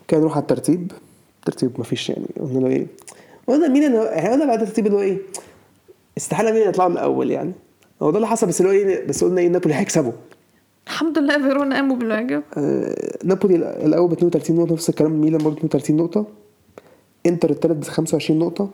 [0.08, 0.92] كان نروح على الترتيب.
[1.40, 2.26] الترتيب ما فيش يعني.
[2.40, 2.88] قلنا له إيه؟
[3.48, 5.18] قلنا مين يعني قلنا بعد الترتيب اللي هو إيه؟
[6.18, 7.54] استحالة مين يطلعوا من الأول يعني؟
[8.02, 10.12] هو ده اللي حصل بس اللي هو إيه بس قلنا إيه نابولي هيكسبوا.
[10.88, 15.58] الحمد لله فيرونا قاموا بالواجب آه نابولي الأول ب 32 نقطة نفس الكلام ميلان برضه
[15.58, 16.26] 32 نقطة.
[17.26, 18.70] إنتر الثالث ب 25 نقطة.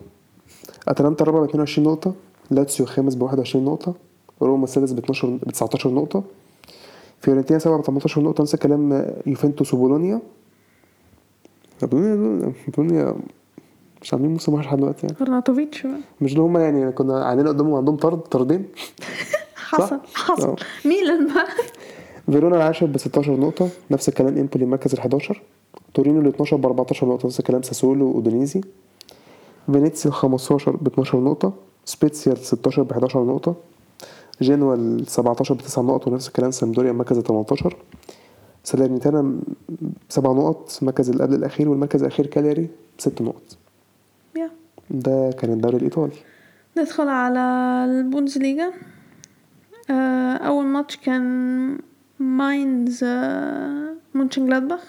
[0.88, 2.14] أتلانتا الرابع ب 22 نقطة.
[2.52, 3.94] لاتسيو الخامس ب 21 نقطة.
[4.42, 6.24] روما السادس ب 12 ب 19 نقطة.
[7.22, 8.42] فيورنتينا سبعة ب 18 نقطة.
[8.42, 10.22] نفس الكلام آه، يوفنتوس وبولونيا.
[11.82, 13.16] بولونيا بولونيا
[14.02, 15.18] مش عاملين موسم وحش لحد دلوقتي يعني.
[15.22, 15.88] أرناوتوفيتش
[16.22, 18.66] مش اللي هم يعني كنا عندنا قدامهم عندهم طرد طردين.
[19.56, 20.48] حصل حصل.
[20.50, 20.56] آه.
[20.86, 21.48] ميلان بقى.
[22.32, 25.42] فيرونا العاشر ب 16 نقطة نفس الكلام امبولي المركز ال 11
[25.94, 28.62] تورينو ال 12 ب 14 نقطة نفس الكلام ساسولو أودينيزي
[29.72, 31.54] فينيتسيا ال 15 ب 12 نقطة
[31.86, 33.56] سبيتسيا ال 16 ب 11 نقطة.
[34.42, 37.76] جنوا ال 17 ب 9 نقط ونفس الكلام سامبدوريا المركز ال 18
[38.64, 39.36] سالرنيتانا
[40.10, 42.68] بسبع نقط المركز اللي قبل الأخير والمركز الأخير كالياري
[43.00, 43.58] بست نقط.
[44.92, 46.16] ده كان الدوري الإيطالي.
[46.78, 47.40] ندخل على
[47.86, 48.72] البوندسليجا
[49.90, 51.78] آه، أول ماتش كان
[52.20, 54.80] ماينز آه، مونشن جلادباخ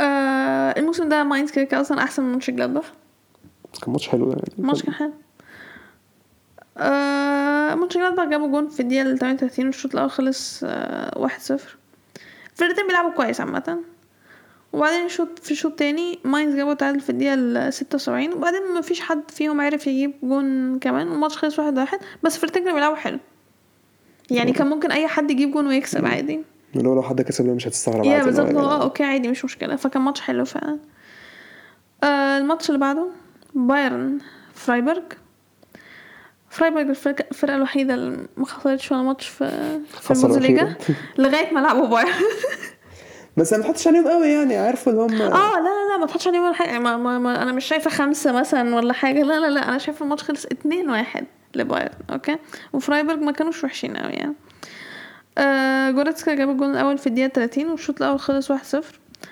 [0.00, 2.92] آه، الموسم ده ماينز كده كده أصلا أحسن من مونشن جلادباخ
[3.82, 4.52] كان ماتش حلو يعني.
[4.58, 5.12] الماتش كان حلو.
[7.76, 10.62] مونشن جلادباخ جابوا جون في الدقيقة ال 38 والشوط الأول خلص
[11.16, 11.76] واحد صفر.
[12.52, 13.78] الفرقتين بيلعبوا كويس عامة.
[14.72, 19.30] وبعدين شوط في شوط تاني ماينز جابوا تعادل في الدقيقة ال 76 وبعدين مفيش حد
[19.30, 21.98] فيهم عرف يجيب جون كمان والماتش خلص واحد واحد.
[22.22, 23.18] بس الفرقتين كانوا بيلعبوا حلو.
[24.30, 26.40] يعني كان ممكن أي حد يجيب جون ويكسب عادي.
[26.76, 28.48] اللي هو لو حد كسب مش هتستغرب yeah عادي بالظبط.
[28.48, 29.76] اللي هو آه okay عادي مش مشكلة.
[29.76, 30.78] فكان ماتش حلو فعلا.
[32.04, 33.06] آه الماتش اللي بعده
[33.54, 34.18] بايرن
[34.54, 35.02] فرايبرج
[36.50, 40.74] فرايبرج الفرقة, الفرقة الوحيدة اللي ما خسرتش ولا ماتش في في البوندسليجا.
[41.18, 42.12] لغاية ما لعبوا بايرن.
[43.36, 45.28] بس ما تحطش عليهم قوي يعني عارفوا اللي هم آه
[45.60, 46.78] لا لا لا ما تحطش عليه ولا حاجة.
[46.78, 49.22] ما, ما, ما أنا مش شايفة خمسة مثلا ولا حاجة.
[49.22, 52.36] لا لا لا أنا شايفة الماتش خلص 2 1 لبايرن okay؟
[52.72, 54.34] وفرايبورغ ما كانوش وحشين قوي يعني.
[55.38, 58.56] آه جوريتسكا جاب الجون الأول في الدقيقة 30 والشوط الأول خلص 1-0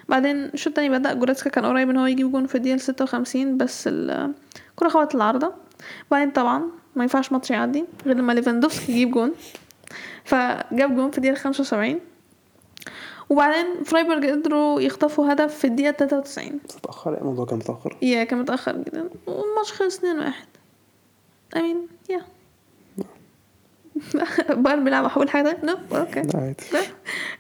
[0.09, 3.85] بعدين الشوط التاني بدأ جوريتسكا كان قريب إن هو يجيب جون في الدقيقة 56 بس
[3.93, 5.53] الكره خبطت العارضة.
[6.11, 6.63] بعدين طبعا
[6.97, 9.33] ما ينفعش ماتش يعدي غير لما ليفاندوفسكي يجيب جون.
[10.25, 12.01] فجاب جون في الدقيقة 75
[13.31, 17.97] وبعدين فرايبورغ قدروا يخطفوا هدف في الدقيقة 93 بس اتأخر يعني الموضوع كان متأخر.
[18.03, 19.11] yeah كان متأخر جدا.
[19.27, 20.33] والماتش خلص 2 1
[21.57, 22.23] I mean yeah.
[24.65, 26.65] بايرن بيلعب أول حاجة no okay عادي.
[26.73, 26.81] لا.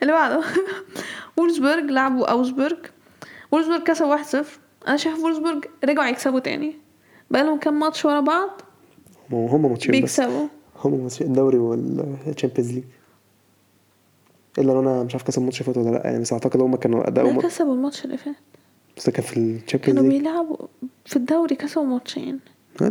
[0.03, 0.43] اللي بعده.
[1.37, 2.77] وولفسبورج لعبوا اوجسبورج
[3.53, 4.37] وولفسبورج كسب 1-0
[4.89, 6.77] أنا شايف وولفسبورج رجعوا يكسبوا تاني.
[7.31, 8.51] بقالهم كام ماتش ورا بعض؟
[9.33, 10.47] هم ماتشين بيكسبوا.
[10.85, 12.85] هم ماتشين الدوري وال Champions League
[14.59, 16.77] إلا لو أنا مش عارف كسب الماتش اللي فات ولا لأ يعني بس أعتقد هم
[16.77, 18.35] كانوا لا اداؤهم كسبوا الماتش اللي فات.
[18.97, 20.57] بس ده كان في ال Champions كانوا بيلعبوا
[21.07, 22.41] في الدوري كسبوا ماتشين.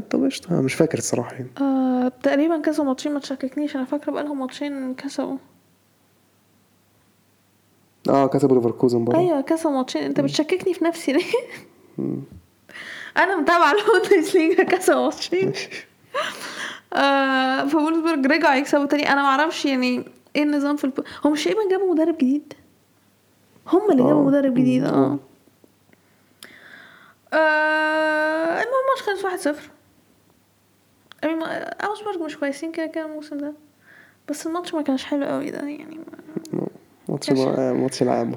[0.09, 1.49] طب قشطة أنا مش فاكر الصراحة يعني.
[1.61, 5.37] آه تقريبا كسبوا ماتشين ما تشككنيش أنا فاكرة بقالهم ماتشين كسبوا.
[8.09, 9.19] آه كسبوا ليفركوزن برضه.
[9.19, 10.03] أيوه كسبوا ماتشين.
[10.03, 11.23] أنت بتشككني في نفسي ليه؟
[13.17, 15.53] أنا متابعة البوندسليجا كسبوا ماتشين.
[16.93, 19.11] آه فولفسبورج رجعوا يكسبوا تاني.
[19.11, 20.05] أنا معرفش يعني
[20.35, 21.03] إيه النظام في الب...
[21.25, 22.53] هم مش تقريبا جابوا مدرب جديد؟
[23.67, 24.25] هم اللي جابوا آه.
[24.27, 24.89] مدرب جديد آه.
[24.89, 25.19] آه.
[27.33, 29.69] آه، المهم مش خلص واحد صفر.
[31.83, 33.53] اوجسبورج مش كويسين كده كده الموسم ده.
[34.29, 35.99] بس الماتش ما كانش حلو قوي ده يعني
[37.09, 38.31] ماتش آه، ماتش العام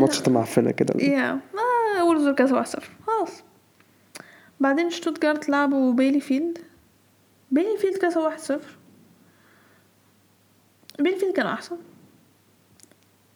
[0.00, 0.94] ماتش معفنه كده.
[1.04, 3.42] yeah ما وولفز كسبوا 1 0 خلاص.
[4.60, 6.58] بعدين شتوتجارت لعبوا بيليفيلد
[7.50, 8.60] بيليفيلد كسبوا 1 0
[10.98, 11.76] بيليفيلد كان أحسن.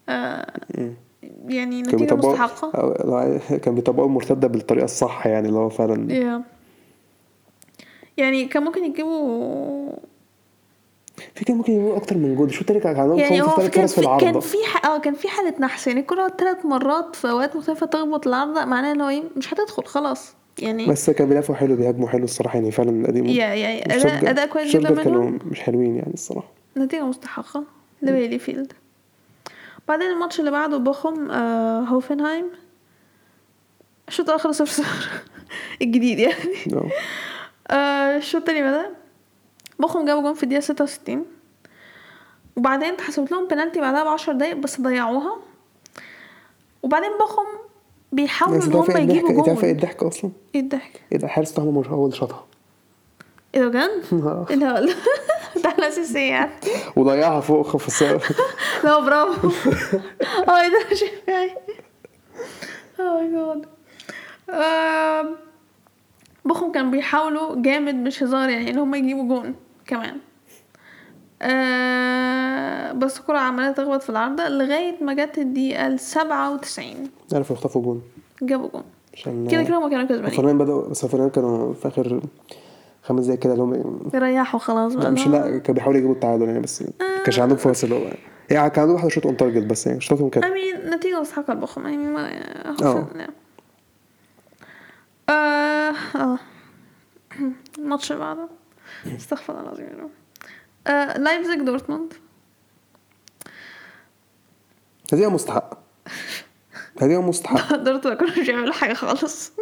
[0.08, 0.46] آه،
[1.48, 3.38] يعني نتيجة مستحقة.
[3.56, 6.44] كان بيطبقوا المرتدة بالطريقة الصح يعني اللي هو فعلا.
[8.16, 9.92] يعني كان ممكن يجيبوا
[11.34, 14.16] في كان ممكن يجيبوا أكتر من جول شو ترك عندهم يعني هو كان في, في
[14.20, 15.86] كان في آه كان في حالة نحس.
[15.86, 19.84] يعني الكره ثلاث مرات في أوقات مختلفة تخبط العارضه معناه ان هو إيه مش هتدخل
[19.84, 20.34] خلاص.
[20.58, 24.76] يعني بس كان بيلافوا حلو بيهاجموا حلو الصراحة يعني فعلا اداء يا يا اداء كويس
[24.76, 25.38] جدا منهم.
[25.50, 26.57] مش حلوين يعني الصراحة.
[26.78, 27.64] نتيجة مستحقة.
[28.02, 28.72] لبيلي فيلد
[29.88, 32.44] بعدين الماتش اللي بعده بوخم آه هوفنهايم.
[34.08, 35.08] الشوط خلص صفر صفر.
[35.82, 36.54] الجديد يعني.
[36.74, 36.90] آه.
[37.74, 38.90] آه الشوط التاني بدأ.
[39.78, 41.24] بوخم جابوا جون في الدقيقة ستة وستين.
[42.56, 45.36] وبعدين اتحسبت لهم بنالتي بعدها بعشر دقايق بس ضيعوها.
[46.82, 47.46] وبعدين بوخم
[48.12, 49.78] بيحاولوا إن هم يجيبوا الضحك تعرف إيه جون.
[49.78, 52.44] الضحك أصلا؟ إيه الضحك؟ إيه ده بتاعهم مش هو اللي شاطها.
[53.54, 54.02] إيه ده بجد؟
[54.50, 54.88] إيه ده
[55.64, 55.74] ده
[56.28, 56.50] يعني؟
[56.96, 58.40] وضيعها فوق السقف
[58.84, 59.48] لا برافو.
[60.48, 61.50] آه إيه ده شايفاي
[63.00, 63.66] oh my God
[66.44, 69.54] بوخم كان بيحاولوا جامد مش هزار يعني إن هم يجيبوا جون
[69.86, 70.16] كمان.
[71.42, 77.10] آه بس الكرة عمالة تخبط في العارضة لغاية ما جت الدقيقة السبعة وتسعين.
[77.32, 78.02] عرفوا يخطفوا جون.
[78.42, 78.84] جابوا جون.
[79.48, 80.26] كده كده هما كانوا كسبانين.
[80.30, 82.20] الفرنان بدأوا بس الفرنان كانوا في آخر
[83.02, 85.04] خمس دقايق كده اللي هم يريحوا خلاص بقى.
[85.04, 88.10] لا مش لا كانوا بيحاولوا يجيبوا التعادل يعني بس ما كانش عندهم فرص اللي هو
[88.50, 91.54] يعني كان عندهم واحدة shot on target بس يعني شوطهم كانت I mean نتيجة مستحقة
[91.54, 92.30] لبوخم يعني ما
[95.28, 95.94] آه.
[96.16, 96.38] آه
[97.78, 98.48] الماتش اللي بعده.
[99.16, 100.08] استغفر الله العظيم
[100.86, 102.14] آه لايبزيج دورتموند
[105.12, 105.78] هدية مستحقة.
[107.00, 107.76] هدية مستحقة.
[107.84, 109.52] دورتموند ما كانوش بيعملوا حاجة خالص.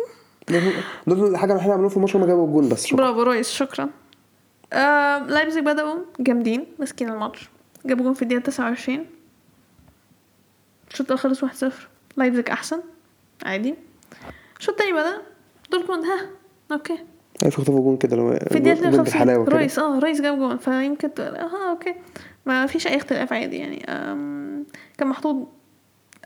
[1.06, 2.86] دول الحاجة الوحيدة اللي عملوها في الماتش هم جابوا الجون بس.
[2.86, 2.96] شكرا.
[2.96, 3.88] برافو رويس شكرا.
[4.72, 7.48] آه لايبزيج بدأوا جامدين ماسكين الماتش.
[7.86, 9.06] جابوا جون في تسعة وعشرين.
[10.90, 11.88] الشوط الأول خلص واحد صفر.
[12.16, 12.80] لايبزيج أحسن؟
[13.44, 13.74] عادي.
[14.58, 15.22] الشوط التاني بدأ.
[15.70, 16.26] دورتموند ها
[16.72, 16.98] okay.
[17.42, 19.56] عرفوا يخطفوا جون كده هو في الدقيقة جون 52 بالحلاوة كده.
[19.56, 21.94] رويس آه رويس جاب جون فيمكن آه okay.
[22.46, 23.82] ما فيش أي اختلاف عادي يعني.
[24.98, 25.48] كان محطوط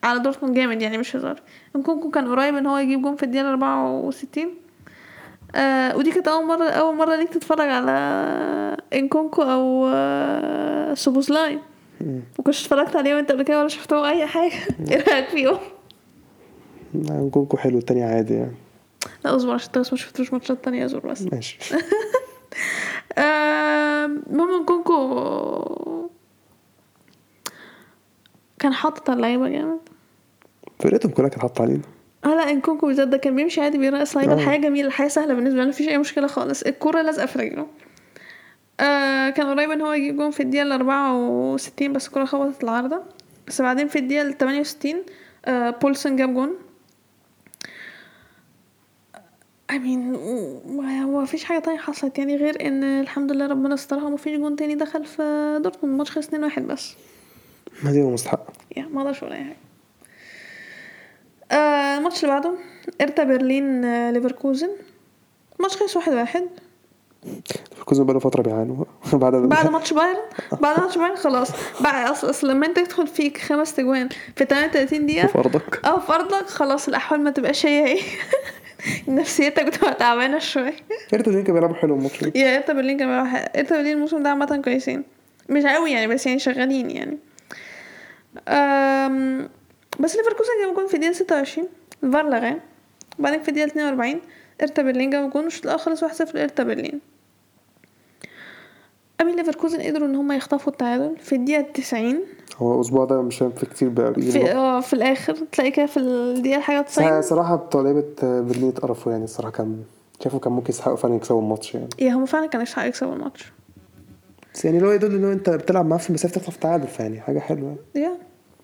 [0.05, 1.42] على دورتموند جامد يعني مش هزار.
[1.76, 4.55] نكونكو كان قريب إن هو يجيب جون في الدقيقة 64
[5.55, 7.90] آه ودي كانت أول مرة أول مرة ليك تتفرج على
[8.95, 11.59] نكونكو أو آه سوبوسلاي.
[12.01, 12.20] مم.
[12.38, 14.53] وكنتش اتفرجت عليه وأنت قبل كده ولا شفتهم أي حاجة.
[14.90, 15.59] إيه رأيك فيهم؟
[16.95, 18.55] نكونكو حلو التاني عادي يعني.
[19.24, 21.22] لا أصبر عشان ما شفتوش ماتشات تانية اصبر بس.
[21.32, 21.59] ماشي.
[23.18, 26.09] um، المهم نكونكو
[28.61, 29.78] كان حاطط على اللعيبة جامد.
[30.80, 31.82] فرقتهم كلها كانت حاطة علينا.
[32.24, 34.34] آه لا نكونكو بالذات ده كان بيمشي عادي بيرقص لعيبة.
[34.34, 36.62] الحياة جميلة الحياة سهلة بالنسبة له مفيش أي مشكلة خالص.
[36.62, 37.66] الكورة لازقة في رجله.
[38.80, 43.02] آه كان قريب إن هو يجيب جون في الدقيقة الأربعة وستين بس الكورة خبطت العارضة.
[43.46, 45.02] بس بعدين في الدقيقة التمانية وستين
[45.44, 46.54] آه بولسن جاب جون.
[49.72, 50.16] I mean
[51.02, 54.74] هو مفيش حاجة تانية حصلت يعني غير إن الحمد لله ربنا استرها ومفيش جون تاني
[54.74, 56.94] دخل في دورتموند الماتش خلص 2 واحد بس.
[57.85, 59.57] هزيمة مستحقة yeah ما أقدرش أقول أي حاجة.
[61.53, 62.55] آه الماتش اللي بعده
[63.01, 64.70] هيرتا برلين آه، ليفركوزن.
[65.59, 66.47] الماتش خلص واحد واحد.
[67.72, 68.85] ليفركوزن بقاله فترة بيعانوا.
[69.12, 70.18] بعد بعد ماتش بايرن
[70.61, 71.49] بعد ماتش بايرن خلاص.
[71.81, 75.81] بعد أصل أصل لما أنت تدخل فيك خمس تجوان في 38 دقيقة في أرضك.
[75.87, 78.01] آه في أرضك خلاص الأحوال ما تبقاش هي هي.
[79.09, 80.76] نفسيتك بتبقى تعبانة شوية.
[81.12, 82.33] هيرتا دي كانوا بيلعبوا حلو الماتش ده.
[82.41, 83.47] yeah هيرتا برلين كان بيلعبوا حلو.
[83.57, 85.05] هيرتا برلين الموسم ده عامة كويسين.
[85.49, 87.18] مش قوي يعني بس يعني شغالين يعني.
[90.01, 91.68] بس ليفركوزن جاب جون في الدقيقة 26
[92.05, 92.57] الفار لغاه.
[93.18, 94.20] وبعدين في الدقيقة 42
[94.62, 97.01] هيرتا برلين جاب جون والشوط الأول خلص 1-0 لهيرتا برلين
[99.20, 101.16] I mean ليفركوزن قدروا إن هم يخطفوا التعادل.
[101.18, 102.20] في الدقيقة 90
[102.57, 104.14] هو الأسبوع ده مش هينفع كتير بقى.
[104.14, 109.12] في آه في الآخر تلاقي كده في الدقيقة حاجة 90 صراحة بتوع لعيبة برلين اتقرفوا
[109.12, 109.83] يعني الصراحة كان
[110.24, 111.89] شافوا كان ممكن يستحقوا فعلا يكسبوا الماتش يعني.
[111.99, 113.53] yeah هم فعلا كانوا يستحقوا يكسبوا الماتش.
[114.55, 117.38] بس يعني لو يدل ان هو أنت بتلعب معاه في مسافة تخطف تعادل فيعني حاجة
[117.38, 117.76] حلوة.
[117.95, 118.18] yeah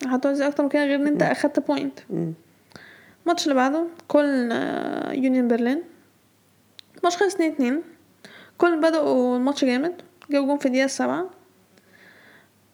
[0.06, 1.98] هتوزع أكتر من كده غير إن أنت أخدت point.
[3.26, 5.82] الماتش اللي بعده آه، يونيون برلين
[6.98, 7.82] الماتش خلص 2 2
[8.58, 9.94] كولن بدأوا الماتش جامد.
[10.30, 11.30] جابوا جون في الدقيقة السابعة.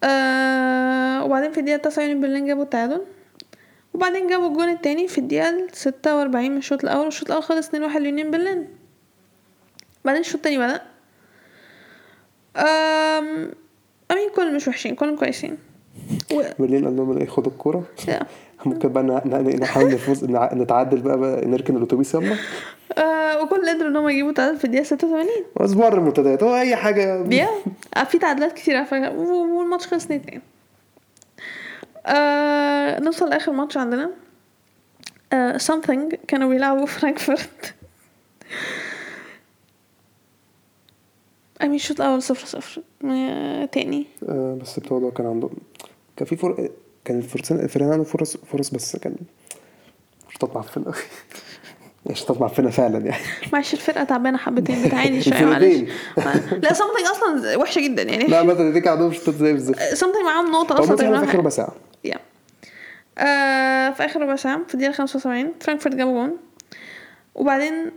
[0.04, 3.02] آه وبعدين في الدقيقة التاسعة يونيون برلين جابوا التعادل.
[3.94, 7.04] وبعدين جابوا الجون التاني في الدقيقة ستة وأربعين من الشوط الأول.
[7.04, 8.68] والشوط الأول خلص اتنين واحد ليونيون برلين
[10.04, 10.91] بعدين الشوط التاني بدأ.
[12.56, 13.50] آم،
[14.10, 15.58] أمين كل مش وحشين كلهم كويسين.
[16.32, 16.42] و...
[16.58, 18.20] برلين قال لهم إيه خدوا الكورة؟ يا.
[18.66, 22.36] ممكن بقى نحاول نفوز نع- نتعادل بقى, بقى نركن الأتوبيس يلا.
[22.98, 25.44] آه وكل قدروا إن هم يجيبوا تعادل في ستة وثمانين.
[25.56, 27.26] أسبوع المنتديات هو أي حاجة.
[27.34, 27.48] يا
[27.96, 28.76] آه، في تعادلات كتير
[29.16, 30.40] والماتش خلص 2 2
[32.06, 34.10] آه نوصل لآخر ماتش عندنا.
[35.32, 37.74] آه something كانوا بيلعبوا فرانكفورت.
[41.62, 42.82] أمين الشوط الأول صفر صفر.
[43.04, 45.50] آه تاني آه، بس بتوع كان عندهم
[46.16, 46.70] كان في فرق
[47.04, 49.14] كان الفرسان الفريقين عندهم فرص فرص بس كان
[50.30, 50.94] شطات معفنة أوي
[52.06, 53.22] يعني شطات معفنة فعلا يعني.
[53.52, 55.90] معلش الفرقة تعبانة حبتين بتعاني شوية معلش.
[56.52, 58.24] لا something أصلا وحشة جدا يعني.
[58.24, 61.24] لا مثلا دي كان عندهم شطات زي الزفت something معاهم نقطة هو أصلا مثلا في
[61.24, 61.72] آخر ربع ساعة.
[62.04, 62.16] yeah
[63.18, 66.36] آه في آخر ربع ساعة في الدقيقة 75 فرانكفورت جابوا جون.
[67.34, 67.90] وبعدين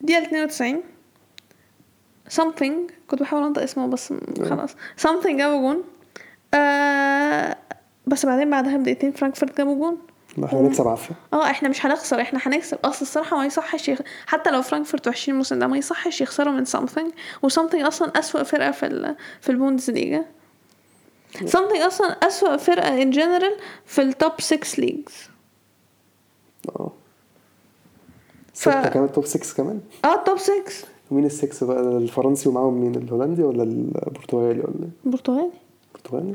[0.00, 0.80] الدقيقه 92
[2.36, 2.92] something.
[3.08, 4.14] كنت بحاول أنطق اسمه بس
[4.50, 4.70] خلاص.
[5.06, 5.84] something جابوا جون.
[6.54, 7.56] آه
[8.06, 9.98] بس بعدين بعدها بدقيقتين فرانكفورت جابوا جون.
[10.44, 12.78] إحنا نكسب عافية آه إحنا مش هنخسر إحنا هنكسب.
[12.84, 13.98] أصل الصراحة ما يصحش يخ...
[14.26, 17.10] حتى لو فرانكفورت وحشين الموسم ده ما يصحش يخسروا من something.
[17.42, 19.16] و something أصلا أسوأ فرقة في ال...
[19.40, 20.24] في البوندسليجا.
[21.44, 25.14] something أصلا أسوأ فرقة in general في ال top 6 leagues
[26.68, 26.92] آه.
[28.54, 30.62] ف- كمان top 6 كمان؟ آه top 6
[31.10, 35.50] مين السكس بقى؟ الفرنسي ومعاهم مين؟ الهولندي ولا البرتغالي ولا إيه؟ برتغالي.
[35.94, 36.34] البرتغالي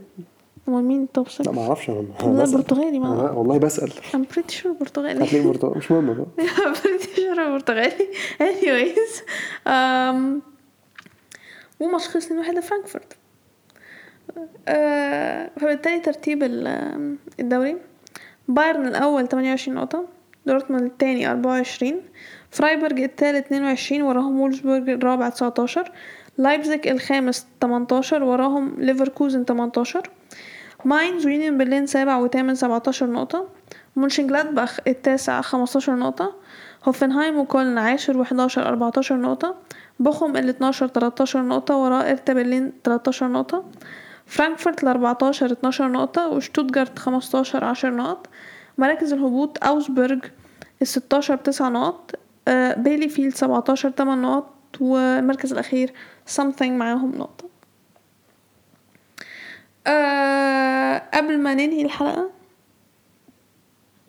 [0.68, 1.90] امال مين ال top 6 لا ما أعرفش.
[1.90, 2.52] أنا لا.
[2.58, 3.90] برتغالي ما والله بسأل.
[3.92, 5.24] I'm pretty sure برتغالي.
[5.26, 6.26] هتلاقي برتغالي مش مهم بقى.
[6.48, 8.08] I'm pretty sure برتغالي.
[8.42, 9.20] Anyways
[9.68, 10.42] um,
[11.80, 13.18] وماتش خلص 2 1 لفرانكفورت
[14.68, 17.78] آه فبالتالي ترتيب ال- الدوري.
[18.48, 20.06] بايرن الأول 28 نقطة.
[20.46, 21.94] دورتموند التاني 24
[22.54, 25.92] فرايبورج التالت 22 وراهم وولفسبورج الرابع 19
[26.38, 30.10] لايبزيج الخامس 18 وراهم ليفركوزن 18
[30.86, 33.48] ماينز ويونيون برلين سابع وثامن 17 نقطة.
[33.96, 36.36] مونشنجلادباخ التاسع 15 نقطة.
[36.86, 39.56] هوفنهايم وكولن عاشر و11 14 نقطة.
[40.00, 41.78] بوخم ال 12 13 نقطة.
[41.78, 43.64] وراه هرتا برلين 13 نقطة.
[44.26, 46.28] فرانكفورت ال 14 12 نقطة.
[46.28, 48.28] وشتوتجارت 15 10 نقط.
[48.78, 50.26] مراكز الهبوط أوجسبورج
[50.82, 52.23] ال 16 9 نقط.
[52.48, 55.94] آه، بيليفيلد 17 8 نقط والمركز الأخير
[56.36, 57.46] something معاهم نقطة.
[59.88, 62.30] آه قبل ما ننهي الحلقة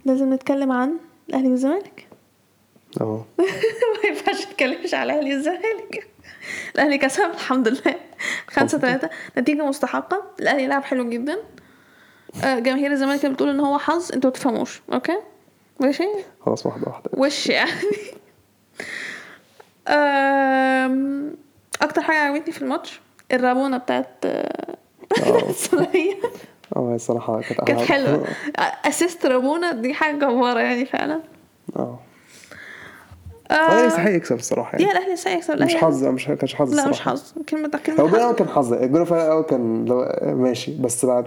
[0.04, 0.96] لازم نتكلم عن
[1.28, 2.08] الأهلي والزمالك.
[3.00, 3.24] آه
[4.02, 6.08] ما ينفعش نتكلمش على الأهلي والزمالك.
[6.74, 7.94] الأهلي كسب الحمد لله.
[8.48, 9.10] خمسة تلاتة.
[9.38, 10.22] نتيجة مستحقة.
[10.40, 11.38] الأهلي لعب حلو جدا.
[12.44, 14.82] آه جماهير الزمالك بتقول إن هو حظ أنتوا تفهموش.
[14.92, 15.18] أوكي؟
[15.80, 16.08] ماشي؟
[16.40, 17.10] خلاص واحدة واحدة.
[17.12, 17.70] وش يعني؟
[19.88, 21.34] آم،
[21.82, 23.00] أكتر حاجة عجبتني في الماتش
[23.32, 24.76] الرابونة بتاعت آه،
[25.26, 26.14] آه السولية
[26.76, 28.26] آه هي الصراحة كانت كانت حلوة.
[28.88, 31.20] assist rabona دي حاجة جبارة يعني فعلا.
[31.76, 31.98] آه.
[33.50, 35.62] الاهلي يستحق يكسب الصراحة يا يعني الأهلي يستحق يكسب.
[35.62, 37.00] مش حظ مش كانش حظ لا مش.
[37.00, 37.32] حظ.
[37.48, 38.14] كلمه هو كلمه الجول حظ.
[38.16, 38.72] الأول كان حظ.
[38.72, 41.26] الجول الأول كان لو ماشي بس بعد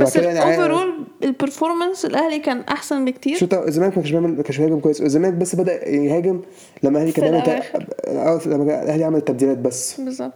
[0.00, 0.84] بس بعد كده يعني
[1.24, 3.36] ال performance الأهلي كان أحسن بكتير.
[3.36, 5.00] شو تا- الزمالك ما كانش بيعمل ما كانش بيهاجم كويس.
[5.02, 6.40] الزمالك بس بدأ يهاجم
[6.82, 7.62] لما الأهلي كان بيعمل
[8.06, 10.00] آه لما الأهلي عمل تبديلات بس.
[10.00, 10.32] بالظبط.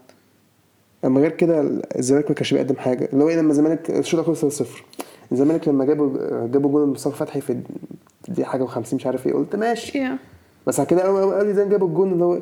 [1.05, 3.09] أما غير كده الزمالك ما كانش بيقدم حاجة.
[3.13, 4.85] اللي هو إيه لما الزمالك الشوط الأول خلص 0
[5.33, 7.61] الزمالك لما جابوا جابوا جول مصطفى فتحي في
[8.29, 9.99] دي حاجة و50 مش عارف إيه قلت ماشي.
[9.99, 10.19] يا
[10.67, 12.35] بس على كده اول اول زي جابوا الجون اللي هو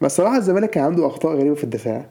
[0.00, 2.06] بس الصراحه الزمالك كان عنده أخطاء غريبة في الدفاع.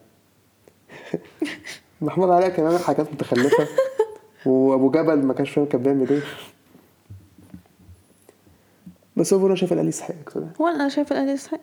[2.01, 3.68] محمود علاء كان عامل حاجات متخلفة.
[4.45, 6.21] وأبو جبل ما كانش فاهم كان بيعمل إيه.
[9.17, 11.59] بس هو أنا شايف الأهلي يستحق يكسب هو أنا شايفه الأهلي يستحق.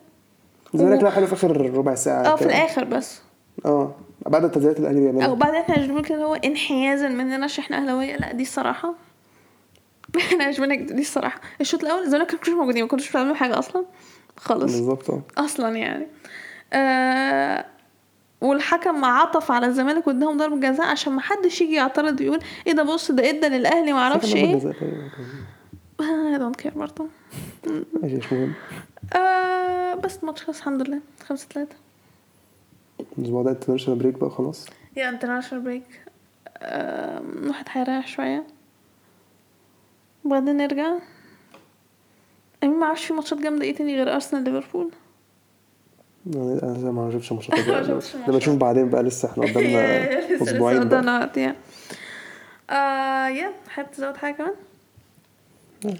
[0.73, 2.53] الزمالك لعب حلو في آخر ربع ساعة آه في كده.
[2.57, 3.21] الآخر بس.
[3.65, 3.91] آه
[4.25, 5.27] بعد التبديلات الأهلي بيعملها.
[5.27, 8.15] أو بعدين إحنا مش بنقول كده هو انحيازا مننا عشان إحنا أهلاوية.
[8.17, 8.93] لا دي الصراحة.
[10.17, 11.41] إحنا مش دي الصراحة.
[11.61, 13.85] الشوط الأول الزمالك ما كانوش موجودين ما كنتوش بتعملوا حاجة أصلا.
[14.37, 14.63] خالص.
[14.63, 15.21] بالظبط آه.
[15.37, 16.07] أصلا يعني.
[16.73, 17.65] آه
[18.41, 22.83] والحكم عطف على الزمالك واداهم ضربة جزاء عشان ما حدش يجي يعترض ويقول إيه ده
[22.83, 24.73] بص ده إدى للأهلي ما أعرفش إيه.
[26.01, 27.07] I don't care برضه
[28.01, 28.53] ماشي مش مهم.
[29.15, 30.99] آه بس الماتش خلص الحمد لله.
[31.27, 31.75] 5 3
[33.17, 34.65] الأسبوع ده international break بقى خلاص؟
[34.97, 36.01] yeah international break
[36.63, 38.47] الواحد هيريح شوية.
[40.25, 40.91] وبعدين نرجع.
[42.63, 44.91] أمين ما عرفش في ماتشات جامدة إيه تاني غير أرسنال ليفربول؟
[46.27, 47.49] أنا أنا زي ما شفتش
[48.27, 49.69] لما نشوف بعدين بقى لسه إحنا قدامنا
[50.19, 50.85] لسه- لسه أسبوعين بقى.
[50.87, 51.55] قدامنا وقت يا
[52.69, 54.53] آه يا حابب تزود حاجة كمان؟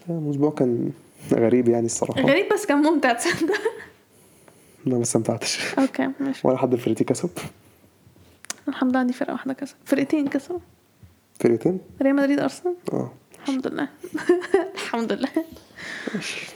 [0.09, 0.91] الأسبوع كان
[1.33, 2.21] غريب يعني الصراحة.
[2.21, 3.61] غريب بس كان ممتع تصدق؟
[4.87, 5.75] أنا ما استمتعتش.
[5.79, 6.47] أوكي ماشي.
[6.47, 7.29] ولا حد فرقتي كسب.
[8.67, 9.75] الحمد لله عندي فرقة واحدة كسب.
[9.85, 10.59] فرقتين كسبوا.
[11.39, 13.11] فرقتين؟ ريال مدريد أرسنال؟ آه.
[13.41, 13.87] الحمد لله.
[14.75, 15.29] الحمد لله.
[16.15, 16.47] ماشي.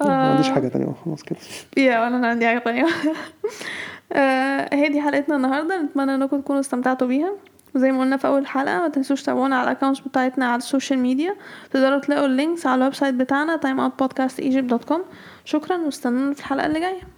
[0.00, 1.38] ما عنديش حاجة تانية خلاص كده.
[1.76, 2.86] يا ولا أنا عندي حاجة تانية.
[4.12, 7.32] آه، هي دي حلقتنا النهارده نتمنى إنكم تكونوا استمتعتوا بيها.
[7.74, 10.64] وزي ما قلنا في أول حلقة ما تنسوش تابعونا على ال accounts بتاعتنا على ال
[10.64, 11.36] social media.
[11.70, 15.00] تقدروا تلاقوا ال links على ال website بتاعنا timeoutpodcastegypt.com
[15.44, 17.17] شكرا واستنونا في الحلقة اللي جاية.